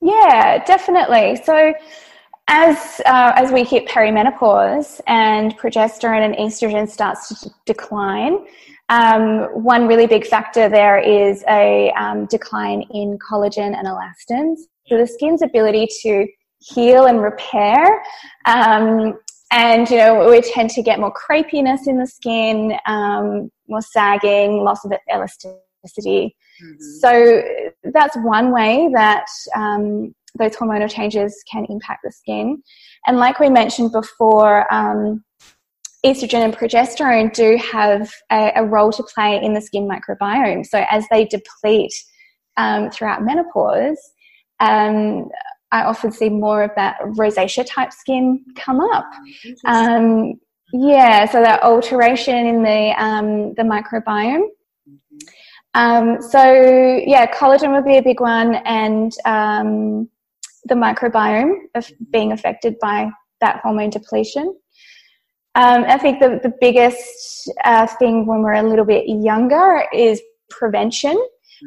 yeah 0.00 0.62
definitely 0.64 1.40
so 1.44 1.72
as 2.50 3.00
uh, 3.04 3.32
as 3.36 3.52
we 3.52 3.62
hit 3.62 3.86
perimenopause 3.86 5.00
and 5.06 5.58
progesterone 5.58 6.24
and 6.24 6.34
estrogen 6.36 6.88
starts 6.88 7.40
to 7.40 7.50
decline 7.66 8.38
um, 8.90 9.40
one 9.62 9.86
really 9.86 10.06
big 10.06 10.26
factor 10.26 10.68
there 10.68 10.98
is 10.98 11.44
a 11.48 11.90
um, 11.92 12.26
decline 12.26 12.82
in 12.90 13.18
collagen 13.18 13.76
and 13.76 13.86
elastin 13.86 14.54
so 14.86 14.96
the 14.96 15.06
skin's 15.06 15.42
ability 15.42 15.86
to 16.02 16.26
heal 16.60 17.06
and 17.06 17.22
repair. 17.22 18.02
Um, 18.46 19.18
and 19.50 19.88
you 19.90 19.96
know 19.96 20.28
we 20.28 20.40
tend 20.40 20.70
to 20.70 20.82
get 20.82 21.00
more 21.00 21.12
crepiness 21.12 21.86
in 21.86 21.98
the 21.98 22.06
skin, 22.06 22.78
um, 22.86 23.50
more 23.68 23.82
sagging, 23.82 24.64
loss 24.64 24.84
of 24.84 24.92
elasticity. 25.12 26.36
Mm-hmm. 26.62 26.74
So 27.00 27.42
that's 27.92 28.16
one 28.16 28.52
way 28.52 28.90
that 28.94 29.26
um, 29.54 30.14
those 30.38 30.56
hormonal 30.56 30.90
changes 30.90 31.42
can 31.50 31.66
impact 31.68 32.00
the 32.04 32.12
skin. 32.12 32.62
And 33.06 33.18
like 33.18 33.40
we 33.40 33.48
mentioned 33.48 33.92
before, 33.92 34.72
um, 34.72 35.24
estrogen 36.04 36.44
and 36.44 36.56
progesterone 36.56 37.32
do 37.32 37.56
have 37.56 38.12
a, 38.30 38.52
a, 38.56 38.64
role 38.64 38.92
to 38.92 39.02
play 39.02 39.42
in 39.42 39.52
the 39.52 39.60
skin 39.60 39.88
microbiome. 39.88 40.64
So 40.64 40.84
as 40.90 41.04
they 41.10 41.24
deplete 41.24 41.92
um, 42.56 42.90
throughout 42.90 43.24
menopause, 43.24 43.98
um, 44.60 45.28
I 45.70 45.82
often 45.82 46.10
see 46.12 46.28
more 46.28 46.62
of 46.62 46.70
that 46.76 46.98
rosacea 47.00 47.66
type 47.66 47.92
skin 47.92 48.44
come 48.56 48.80
up. 48.80 49.04
Um, 49.66 50.34
yeah, 50.72 51.26
so 51.26 51.42
that 51.42 51.62
alteration 51.62 52.46
in 52.46 52.62
the 52.62 52.94
um, 52.98 53.54
the 53.54 53.62
microbiome. 53.62 54.48
Um, 55.74 56.20
so 56.20 56.42
yeah, 57.06 57.26
collagen 57.32 57.72
would 57.74 57.84
be 57.84 57.98
a 57.98 58.02
big 58.02 58.20
one, 58.20 58.56
and 58.56 59.12
um, 59.24 60.08
the 60.64 60.74
microbiome 60.74 61.54
of 61.74 61.90
being 62.10 62.32
affected 62.32 62.76
by 62.80 63.10
that 63.40 63.60
hormone 63.62 63.90
depletion. 63.90 64.54
Um, 65.54 65.84
I 65.84 65.98
think 65.98 66.20
the 66.20 66.40
the 66.42 66.52
biggest 66.60 67.50
uh, 67.64 67.86
thing 67.86 68.26
when 68.26 68.42
we're 68.42 68.54
a 68.54 68.62
little 68.62 68.84
bit 68.84 69.08
younger 69.08 69.84
is 69.92 70.20
prevention. 70.50 71.16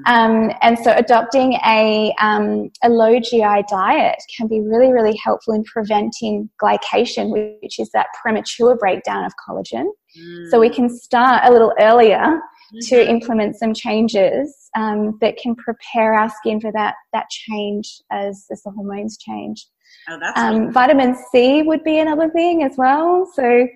Um, 0.06 0.52
and 0.62 0.78
so 0.80 0.94
adopting 0.96 1.54
a, 1.66 2.14
um, 2.20 2.72
a 2.84 2.90
low 2.90 3.20
GI 3.20 3.64
diet 3.70 4.16
can 4.38 4.48
be 4.48 4.62
really, 4.62 4.92
really 4.92 5.18
helpful 5.24 5.54
in 5.54 5.64
preventing 5.64 6.50
glycation, 6.62 7.32
which 7.62 7.80
is 7.80 7.90
that 7.94 8.08
premature 8.22 8.76
breakdown 8.76 9.24
of 9.24 9.34
collagen. 9.48 9.86
Mm. 10.18 10.50
So 10.50 10.60
we 10.60 10.70
can 10.70 10.90
start 10.90 11.44
a 11.46 11.52
little 11.52 11.74
earlier 11.80 12.20
mm-hmm. 12.20 12.80
to 12.88 13.10
implement 13.10 13.58
some 13.58 13.74
changes 13.74 14.70
um, 14.76 15.18
that 15.22 15.38
can 15.38 15.56
prepare 15.56 16.14
our 16.14 16.30
skin 16.30 16.60
for 16.62 16.72
that, 16.74 16.96
that 17.14 17.30
change 17.30 18.02
as, 18.12 18.46
as 18.52 18.62
the 18.64 18.72
hormones 18.72 19.18
change. 19.18 19.68
Oh, 20.10 20.20
um, 20.36 20.72
vitamin 20.72 21.16
C 21.32 21.62
would 21.64 21.84
be 21.84 22.00
another 22.00 22.30
thing 22.30 22.64
as 22.64 22.76
well. 22.78 23.30
So 23.34 23.68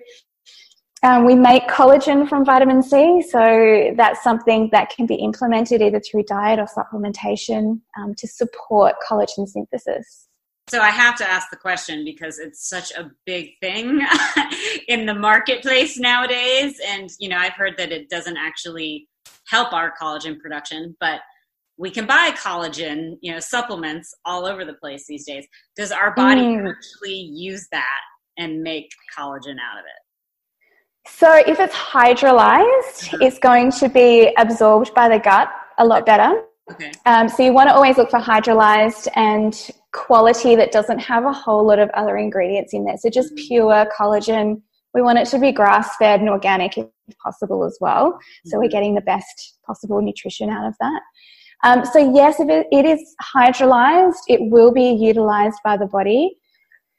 um, 1.06 1.24
we 1.24 1.36
make 1.36 1.68
collagen 1.68 2.28
from 2.28 2.44
vitamin 2.44 2.82
C, 2.82 3.22
so 3.22 3.92
that's 3.96 4.22
something 4.24 4.68
that 4.72 4.90
can 4.90 5.06
be 5.06 5.14
implemented 5.14 5.80
either 5.80 6.00
through 6.00 6.24
diet 6.24 6.58
or 6.58 6.66
supplementation 6.66 7.80
um, 7.98 8.14
to 8.16 8.26
support 8.26 8.96
collagen 9.08 9.46
synthesis. 9.46 10.28
So 10.68 10.80
I 10.80 10.90
have 10.90 11.14
to 11.18 11.30
ask 11.30 11.48
the 11.50 11.56
question 11.56 12.04
because 12.04 12.40
it's 12.40 12.68
such 12.68 12.90
a 12.92 13.12
big 13.24 13.50
thing 13.60 14.04
in 14.88 15.06
the 15.06 15.14
marketplace 15.14 15.96
nowadays, 15.96 16.80
and 16.84 17.08
you 17.20 17.28
know 17.28 17.38
I've 17.38 17.54
heard 17.54 17.76
that 17.78 17.92
it 17.92 18.10
doesn't 18.10 18.36
actually 18.36 19.08
help 19.46 19.72
our 19.72 19.92
collagen 20.00 20.40
production, 20.40 20.96
but 20.98 21.20
we 21.78 21.90
can 21.90 22.06
buy 22.06 22.30
collagen, 22.30 23.16
you 23.20 23.32
know, 23.32 23.38
supplements 23.38 24.12
all 24.24 24.44
over 24.44 24.64
the 24.64 24.74
place 24.74 25.04
these 25.06 25.24
days. 25.24 25.46
Does 25.76 25.92
our 25.92 26.14
body 26.14 26.40
mm. 26.40 26.68
actually 26.68 27.14
use 27.14 27.68
that 27.70 28.00
and 28.38 28.62
make 28.62 28.88
collagen 29.16 29.56
out 29.60 29.78
of 29.78 29.84
it? 29.84 30.05
So 31.08 31.36
if 31.46 31.60
it's 31.60 31.74
hydrolyzed, 31.74 33.14
uh-huh. 33.14 33.18
it's 33.20 33.38
going 33.38 33.72
to 33.72 33.88
be 33.88 34.32
absorbed 34.36 34.94
by 34.94 35.08
the 35.08 35.18
gut 35.18 35.48
a 35.78 35.84
lot 35.84 36.06
better. 36.06 36.42
Okay. 36.70 36.92
Um, 37.06 37.28
so 37.28 37.44
you 37.44 37.52
want 37.52 37.68
to 37.68 37.74
always 37.74 37.96
look 37.96 38.10
for 38.10 38.18
hydrolyzed 38.18 39.08
and 39.14 39.70
quality 39.92 40.56
that 40.56 40.72
doesn't 40.72 40.98
have 40.98 41.24
a 41.24 41.32
whole 41.32 41.64
lot 41.64 41.78
of 41.78 41.88
other 41.90 42.16
ingredients 42.16 42.74
in 42.74 42.84
there. 42.84 42.96
So 42.98 43.08
just 43.08 43.34
mm-hmm. 43.34 43.46
pure 43.46 43.86
collagen. 43.98 44.62
We 44.94 45.02
want 45.02 45.18
it 45.18 45.26
to 45.28 45.38
be 45.38 45.52
grass 45.52 45.96
fed 45.96 46.20
and 46.20 46.28
organic 46.28 46.76
if 46.76 46.86
possible 47.22 47.64
as 47.64 47.78
well. 47.80 48.12
Mm-hmm. 48.12 48.48
So 48.48 48.58
we're 48.58 48.64
mm-hmm. 48.64 48.72
getting 48.72 48.94
the 48.94 49.00
best 49.02 49.58
possible 49.64 50.02
nutrition 50.02 50.50
out 50.50 50.66
of 50.66 50.74
that. 50.80 51.00
Um, 51.64 51.84
so 51.84 52.14
yes, 52.14 52.40
if 52.40 52.48
it, 52.48 52.66
it 52.70 52.84
is 52.84 53.14
hydrolyzed, 53.22 54.22
it 54.28 54.40
will 54.50 54.72
be 54.72 54.90
utilized 54.90 55.58
by 55.64 55.76
the 55.76 55.86
body. 55.86 56.36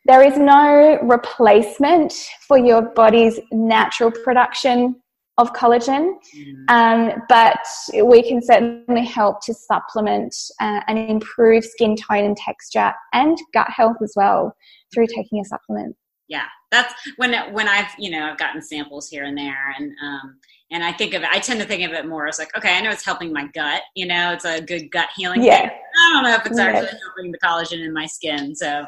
There 0.07 0.23
is 0.23 0.37
no 0.37 0.99
replacement 1.03 2.13
for 2.47 2.57
your 2.57 2.81
body's 2.81 3.39
natural 3.51 4.09
production 4.09 4.95
of 5.37 5.51
collagen, 5.53 6.13
mm. 6.35 6.69
um, 6.69 7.21
but 7.27 7.59
we 8.05 8.23
can 8.23 8.41
certainly 8.41 9.05
help 9.05 9.41
to 9.45 9.53
supplement 9.53 10.33
uh, 10.61 10.79
and 10.87 10.97
improve 10.97 11.63
skin 11.63 11.95
tone 11.95 12.23
and 12.23 12.37
texture 12.37 12.93
and 13.13 13.37
gut 13.53 13.69
health 13.69 13.97
as 14.01 14.13
well 14.15 14.55
through 14.93 15.07
taking 15.07 15.41
a 15.41 15.45
supplement. 15.45 15.95
Yeah, 16.29 16.45
that's 16.71 16.93
when 17.17 17.33
when 17.53 17.67
I've 17.67 17.93
you 17.97 18.09
know 18.09 18.29
I've 18.31 18.37
gotten 18.37 18.61
samples 18.61 19.09
here 19.09 19.25
and 19.25 19.37
there, 19.37 19.75
and 19.77 19.91
um, 20.03 20.37
and 20.71 20.83
I 20.83 20.91
think 20.91 21.13
of 21.13 21.23
it. 21.23 21.29
I 21.31 21.39
tend 21.39 21.59
to 21.61 21.65
think 21.65 21.83
of 21.87 21.93
it 21.93 22.05
more 22.05 22.27
as 22.27 22.39
like, 22.39 22.55
okay, 22.57 22.75
I 22.75 22.81
know 22.81 22.91
it's 22.91 23.05
helping 23.05 23.31
my 23.31 23.47
gut. 23.53 23.83
You 23.95 24.07
know, 24.07 24.33
it's 24.33 24.45
a 24.45 24.61
good 24.61 24.89
gut 24.91 25.09
healing. 25.15 25.43
Yeah. 25.43 25.61
Thing. 25.61 25.69
I 25.69 26.13
don't 26.13 26.23
know 26.23 26.35
if 26.35 26.45
it's 26.45 26.59
actually 26.59 26.99
helping 27.05 27.31
the 27.31 27.39
collagen 27.39 27.85
in 27.85 27.93
my 27.93 28.05
skin. 28.05 28.55
So 28.55 28.85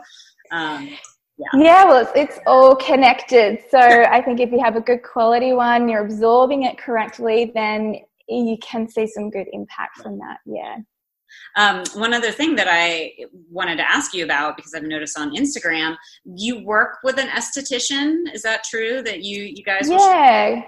um, 0.52 0.90
yeah. 1.38 1.48
yeah, 1.54 1.86
well, 1.86 2.02
it's, 2.02 2.12
it's 2.16 2.40
all 2.46 2.76
connected. 2.76 3.60
So 3.70 3.80
I 3.80 4.22
think 4.22 4.40
if 4.40 4.52
you 4.52 4.60
have 4.60 4.76
a 4.76 4.82
good 4.82 5.04
quality 5.04 5.54
one, 5.54 5.88
you're 5.88 6.04
absorbing 6.04 6.64
it 6.64 6.78
correctly, 6.78 7.52
then 7.56 7.96
you 8.28 8.58
can 8.62 8.88
see 8.90 9.08
some 9.08 9.30
good 9.30 9.48
impact 9.54 10.00
from 10.00 10.20
that. 10.20 10.38
Yeah. 10.46 10.78
Um, 11.56 11.84
one 11.94 12.14
other 12.14 12.32
thing 12.32 12.56
that 12.56 12.68
I 12.70 13.14
wanted 13.50 13.78
to 13.78 13.90
ask 13.90 14.14
you 14.14 14.24
about 14.24 14.56
because 14.56 14.74
I've 14.74 14.84
noticed 14.84 15.18
on 15.18 15.36
Instagram, 15.36 15.96
you 16.26 16.64
work 16.66 16.98
with 17.04 17.20
an 17.20 17.28
esthetician. 17.28 18.34
Is 18.34 18.42
that 18.44 18.64
true? 18.64 19.02
That 19.02 19.24
you 19.24 19.44
you 19.44 19.64
guys? 19.64 19.90
Yeah, 19.90 20.64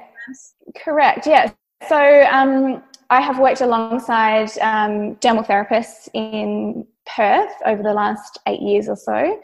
correct. 0.77 1.25
Yeah. 1.25 1.51
So 1.89 2.23
um, 2.31 2.83
I 3.09 3.21
have 3.21 3.39
worked 3.39 3.61
alongside 3.61 4.49
um, 4.59 5.15
dermal 5.15 5.45
therapists 5.45 6.09
in 6.13 6.85
Perth 7.05 7.51
over 7.65 7.83
the 7.83 7.93
last 7.93 8.39
eight 8.47 8.61
years 8.61 8.87
or 8.87 8.95
so. 8.95 9.41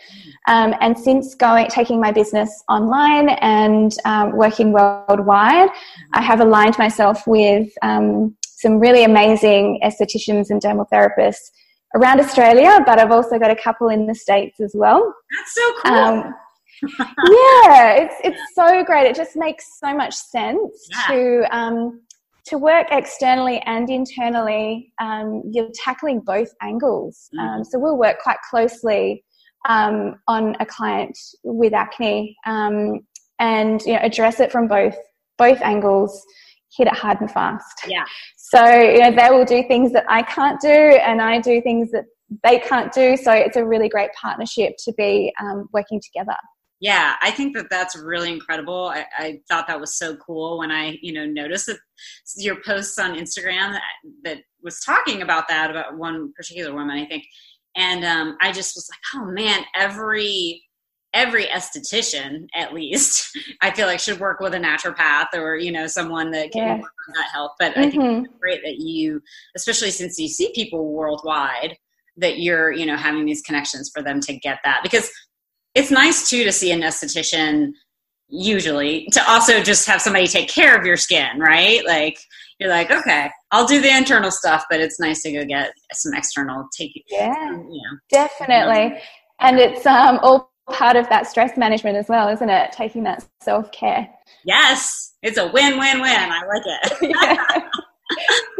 Um, 0.47 0.73
and 0.79 0.97
since 0.97 1.35
going, 1.35 1.67
taking 1.67 1.99
my 1.99 2.11
business 2.11 2.63
online 2.69 3.29
and 3.29 3.93
um, 4.05 4.35
working 4.35 4.71
worldwide, 4.71 5.69
I 6.13 6.21
have 6.21 6.39
aligned 6.39 6.77
myself 6.77 7.25
with 7.27 7.69
um, 7.81 8.35
some 8.43 8.79
really 8.79 9.03
amazing 9.03 9.79
estheticians 9.83 10.49
and 10.49 10.61
dermal 10.61 10.87
therapists 10.91 11.51
around 11.95 12.19
Australia, 12.19 12.79
but 12.85 12.99
I've 12.99 13.11
also 13.11 13.39
got 13.39 13.51
a 13.51 13.55
couple 13.55 13.89
in 13.89 14.07
the 14.07 14.15
States 14.15 14.59
as 14.59 14.73
well. 14.75 15.13
That's 15.37 15.53
so 15.53 15.73
cool. 15.83 15.93
Um, 15.93 16.35
yeah, 16.83 17.93
it's, 17.93 18.15
it's 18.23 18.41
so 18.53 18.83
great. 18.83 19.07
It 19.07 19.15
just 19.15 19.35
makes 19.35 19.79
so 19.79 19.95
much 19.95 20.13
sense 20.13 20.87
yeah. 20.91 21.07
to 21.07 21.57
um, 21.57 22.01
to 22.47 22.57
work 22.57 22.87
externally 22.91 23.61
and 23.65 23.89
internally, 23.89 24.93
um, 25.01 25.43
you're 25.51 25.69
tackling 25.83 26.21
both 26.21 26.49
angles. 26.61 27.29
Mm-hmm. 27.35 27.47
Um, 27.47 27.63
so 27.63 27.79
we'll 27.79 27.97
work 27.97 28.19
quite 28.21 28.37
closely 28.49 29.23
um, 29.67 30.15
on 30.27 30.55
a 30.59 30.65
client 30.65 31.17
with 31.43 31.73
acne 31.73 32.35
um, 32.45 32.99
and 33.39 33.81
you 33.81 33.93
know, 33.93 33.99
address 34.01 34.39
it 34.39 34.51
from 34.51 34.67
both 34.67 34.95
both 35.37 35.61
angles, 35.61 36.25
hit 36.75 36.87
it 36.87 36.95
hard 36.95 37.21
and 37.21 37.29
fast. 37.29 37.85
Yeah. 37.87 38.05
So 38.37 38.65
you 38.65 38.99
know 38.99 39.11
they 39.11 39.29
will 39.29 39.45
do 39.45 39.63
things 39.67 39.91
that 39.93 40.05
I 40.09 40.23
can't 40.23 40.59
do, 40.59 40.67
and 40.69 41.21
I 41.21 41.39
do 41.39 41.61
things 41.61 41.91
that 41.91 42.05
they 42.43 42.59
can't 42.59 42.91
do. 42.91 43.17
So 43.17 43.31
it's 43.31 43.57
a 43.57 43.65
really 43.65 43.89
great 43.89 44.09
partnership 44.19 44.73
to 44.85 44.93
be 44.93 45.31
um, 45.41 45.67
working 45.73 46.01
together. 46.01 46.37
Yeah, 46.79 47.15
I 47.21 47.31
think 47.31 47.55
that 47.55 47.71
that's 47.71 47.97
really 47.97 48.31
incredible. 48.31 48.91
I, 48.93 49.05
I, 49.17 49.39
thought 49.49 49.65
that 49.67 49.79
was 49.79 49.97
so 49.97 50.15
cool 50.17 50.59
when 50.59 50.69
I, 50.69 50.99
you 51.01 51.11
know, 51.11 51.25
noticed 51.25 51.65
that 51.65 51.79
your 52.35 52.57
posts 52.63 52.99
on 52.99 53.15
Instagram 53.15 53.71
that, 53.71 53.81
that 54.23 54.37
was 54.61 54.79
talking 54.81 55.23
about 55.23 55.47
that 55.47 55.71
about 55.71 55.97
one 55.97 56.31
particular 56.33 56.75
woman, 56.75 56.95
I 56.95 57.07
think, 57.07 57.23
and 57.75 58.05
um, 58.05 58.37
I 58.41 58.51
just 58.51 58.75
was 58.75 58.87
like, 58.91 59.21
oh 59.21 59.31
man, 59.31 59.63
every 59.75 60.63
every 61.13 61.45
esthetician 61.45 62.47
at 62.53 62.73
least 62.73 63.35
I 63.61 63.71
feel 63.71 63.87
like 63.87 63.99
should 63.99 64.19
work 64.19 64.39
with 64.39 64.53
a 64.53 64.59
naturopath 64.59 65.27
or 65.33 65.55
you 65.55 65.71
know 65.71 65.87
someone 65.87 66.31
that 66.31 66.51
can 66.51 66.61
yeah. 66.61 66.75
work 66.75 66.93
on 67.07 67.13
that 67.15 67.31
health. 67.31 67.51
But 67.59 67.71
mm-hmm. 67.71 67.79
I 67.79 67.89
think 67.89 68.03
mm-hmm. 68.03 68.25
it's 68.25 68.33
great 68.39 68.61
that 68.63 68.79
you, 68.79 69.21
especially 69.55 69.91
since 69.91 70.19
you 70.19 70.27
see 70.27 70.51
people 70.53 70.91
worldwide, 70.91 71.77
that 72.17 72.39
you're 72.39 72.71
you 72.71 72.85
know 72.85 72.97
having 72.97 73.25
these 73.25 73.41
connections 73.41 73.89
for 73.93 74.03
them 74.03 74.19
to 74.21 74.37
get 74.37 74.59
that 74.63 74.81
because 74.83 75.09
it's 75.77 75.91
nice 75.91 76.27
too 76.27 76.43
to 76.43 76.51
see 76.51 76.71
an 76.71 76.81
esthetician 76.81 77.71
usually 78.29 79.07
to 79.11 79.29
also 79.29 79.61
just 79.61 79.87
have 79.87 80.01
somebody 80.01 80.27
take 80.27 80.49
care 80.49 80.75
of 80.75 80.85
your 80.85 80.97
skin, 80.97 81.39
right? 81.39 81.85
Like 81.85 82.17
you're 82.59 82.69
like, 82.69 82.89
okay, 82.89 83.29
I'll 83.51 83.67
do 83.67 83.79
the 83.79 83.95
internal 83.95 84.31
stuff, 84.31 84.65
but 84.71 84.79
it's 84.79 84.99
nice 84.99 85.21
to 85.21 85.31
go 85.31 85.45
get 85.45 85.71
some 85.93 86.13
external 86.15 86.67
take. 86.75 87.03
Yeah, 87.09 87.51
you 87.51 87.81
know, 87.83 87.97
definitely. 88.09 88.99
And 89.39 89.59
it's 89.59 89.85
um, 89.85 90.19
all 90.23 90.51
part 90.67 90.95
of 90.95 91.07
that 91.09 91.27
stress 91.27 91.55
management 91.57 91.95
as 91.95 92.09
well, 92.09 92.27
isn't 92.27 92.49
it? 92.49 92.71
Taking 92.71 93.03
that 93.03 93.23
self 93.43 93.71
care. 93.71 94.09
Yes, 94.45 95.13
it's 95.21 95.37
a 95.37 95.45
win 95.51 95.77
win 95.77 96.01
win. 96.01 96.31
I 96.31 96.41
like 96.43 96.63
it. 96.65 97.15
yeah. 97.21 97.69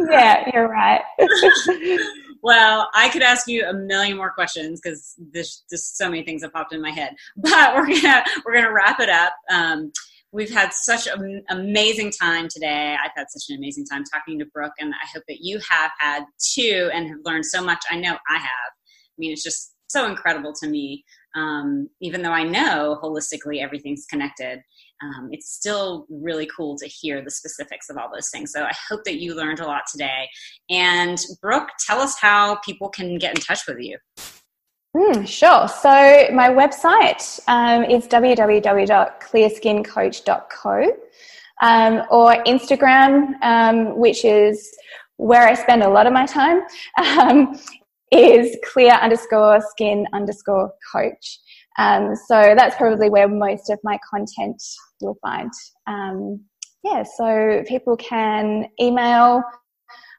yeah, 0.08 0.50
you're 0.54 0.68
right. 0.68 1.02
well, 2.42 2.88
I 2.94 3.08
could 3.08 3.22
ask 3.22 3.48
you 3.48 3.66
a 3.66 3.72
million 3.72 4.16
more 4.16 4.30
questions 4.30 4.80
because 4.80 5.14
there's 5.32 5.64
just 5.70 5.96
so 5.96 6.08
many 6.08 6.24
things 6.24 6.42
that 6.42 6.52
popped 6.52 6.72
in 6.72 6.80
my 6.82 6.90
head. 6.90 7.14
But 7.36 7.74
we're 7.74 7.86
gonna 7.86 8.24
we're 8.44 8.54
gonna 8.54 8.72
wrap 8.72 9.00
it 9.00 9.08
up. 9.08 9.32
Um, 9.50 9.92
we've 10.32 10.52
had 10.52 10.72
such 10.72 11.06
an 11.06 11.42
amazing 11.48 12.12
time 12.12 12.48
today. 12.48 12.96
I've 13.02 13.12
had 13.16 13.26
such 13.30 13.44
an 13.48 13.56
amazing 13.56 13.86
time 13.86 14.04
talking 14.04 14.38
to 14.38 14.46
Brooke, 14.46 14.74
and 14.78 14.92
I 14.94 15.06
hope 15.12 15.24
that 15.28 15.38
you 15.40 15.58
have 15.68 15.90
had 15.98 16.24
too, 16.54 16.90
and 16.92 17.08
have 17.08 17.18
learned 17.24 17.46
so 17.46 17.62
much. 17.62 17.82
I 17.90 17.96
know 17.96 18.16
I 18.28 18.38
have. 18.38 18.70
I 18.72 19.16
mean, 19.18 19.32
it's 19.32 19.42
just 19.42 19.74
so 19.88 20.06
incredible 20.06 20.52
to 20.62 20.68
me. 20.68 21.04
Um, 21.34 21.88
even 22.00 22.22
though 22.22 22.32
I 22.32 22.42
know 22.42 22.98
holistically 23.02 23.62
everything's 23.62 24.06
connected, 24.06 24.60
um, 25.02 25.28
it's 25.32 25.52
still 25.54 26.06
really 26.08 26.48
cool 26.54 26.76
to 26.78 26.86
hear 26.86 27.20
the 27.22 27.30
specifics 27.30 27.90
of 27.90 27.96
all 27.96 28.10
those 28.12 28.28
things. 28.30 28.52
So 28.52 28.62
I 28.64 28.72
hope 28.88 29.02
that 29.04 29.20
you 29.20 29.34
learned 29.34 29.58
a 29.60 29.66
lot 29.66 29.82
today. 29.90 30.28
And 30.70 31.18
Brooke, 31.40 31.68
tell 31.86 32.00
us 32.00 32.18
how 32.18 32.56
people 32.56 32.88
can 32.88 33.18
get 33.18 33.36
in 33.36 33.40
touch 33.40 33.60
with 33.68 33.78
you. 33.80 33.96
Mm, 34.96 35.28
sure. 35.28 35.68
So 35.68 36.28
my 36.32 36.48
website 36.48 37.38
um, 37.46 37.84
is 37.84 38.08
www.clearskincoach.co 38.08 40.92
um, 41.60 42.02
or 42.10 42.42
Instagram, 42.44 43.34
um, 43.42 43.98
which 43.98 44.24
is 44.24 44.74
where 45.16 45.46
I 45.46 45.54
spend 45.54 45.82
a 45.82 45.88
lot 45.88 46.06
of 46.06 46.12
my 46.12 46.26
time, 46.26 46.62
um, 47.04 47.58
is 48.10 48.56
clear 48.72 48.92
underscore 48.92 49.60
skin 49.70 50.06
underscore 50.12 50.72
coach. 50.92 51.40
Um, 51.78 52.16
so 52.16 52.54
that's 52.56 52.76
probably 52.76 53.10
where 53.10 53.28
most 53.28 53.70
of 53.70 53.78
my 53.84 53.98
content 54.08 54.62
you'll 55.00 55.18
find. 55.22 55.50
Um, 55.86 56.44
yeah, 56.84 57.02
so 57.02 57.62
people 57.66 57.96
can 57.96 58.66
email 58.80 59.42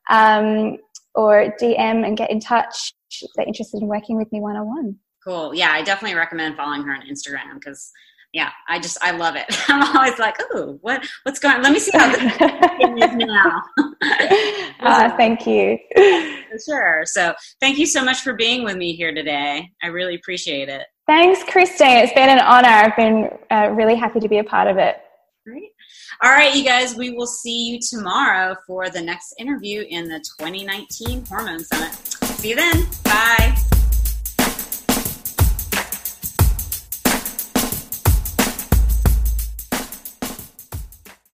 um, 0.09 0.77
or 1.15 1.53
DM 1.61 2.05
and 2.05 2.17
get 2.17 2.31
in 2.31 2.39
touch 2.39 2.93
if 3.21 3.29
they're 3.35 3.47
interested 3.47 3.81
in 3.81 3.87
working 3.87 4.17
with 4.17 4.31
me 4.31 4.41
one 4.41 4.55
on 4.55 4.67
one. 4.67 4.95
Cool. 5.23 5.53
Yeah, 5.53 5.71
I 5.71 5.81
definitely 5.81 6.17
recommend 6.17 6.55
following 6.55 6.83
her 6.83 6.93
on 6.93 7.01
Instagram 7.01 7.55
because 7.55 7.91
yeah, 8.33 8.51
I 8.67 8.79
just 8.79 8.97
I 9.01 9.11
love 9.11 9.35
it. 9.35 9.45
I'm 9.69 9.95
always 9.95 10.19
like, 10.19 10.37
oh, 10.51 10.77
what 10.81 11.05
what's 11.23 11.39
going? 11.39 11.57
On? 11.57 11.63
Let 11.63 11.73
me 11.73 11.79
see 11.79 11.91
how 11.93 12.11
this 12.11 12.21
is 12.31 13.15
now. 13.15 13.61
uh, 14.81 15.09
thank 15.17 15.47
you. 15.47 15.77
sure. 16.65 17.03
So, 17.05 17.33
thank 17.59 17.79
you 17.79 17.85
so 17.85 18.03
much 18.03 18.21
for 18.21 18.33
being 18.33 18.63
with 18.63 18.77
me 18.77 18.95
here 18.95 19.13
today. 19.13 19.69
I 19.81 19.87
really 19.87 20.15
appreciate 20.15 20.69
it. 20.69 20.83
Thanks, 21.09 21.43
Christine. 21.43 22.03
It's 22.03 22.13
been 22.13 22.29
an 22.29 22.37
honor. 22.37 22.67
I've 22.67 22.95
been 22.95 23.29
uh, 23.49 23.71
really 23.71 23.95
happy 23.95 24.19
to 24.19 24.29
be 24.29 24.37
a 24.37 24.43
part 24.43 24.67
of 24.67 24.77
it. 24.77 24.97
Great. 25.43 25.71
All 26.21 26.29
right, 26.29 26.53
you 26.53 26.63
guys, 26.63 26.95
we 26.95 27.09
will 27.09 27.25
see 27.25 27.65
you 27.67 27.79
tomorrow 27.81 28.55
for 28.67 28.91
the 28.91 29.01
next 29.01 29.33
interview 29.39 29.85
in 29.89 30.07
the 30.07 30.23
2019 30.39 31.25
Hormone 31.25 31.63
Summit. 31.63 31.95
See 31.95 32.49
you 32.49 32.55
then. 32.55 32.85
Bye. 33.05 33.57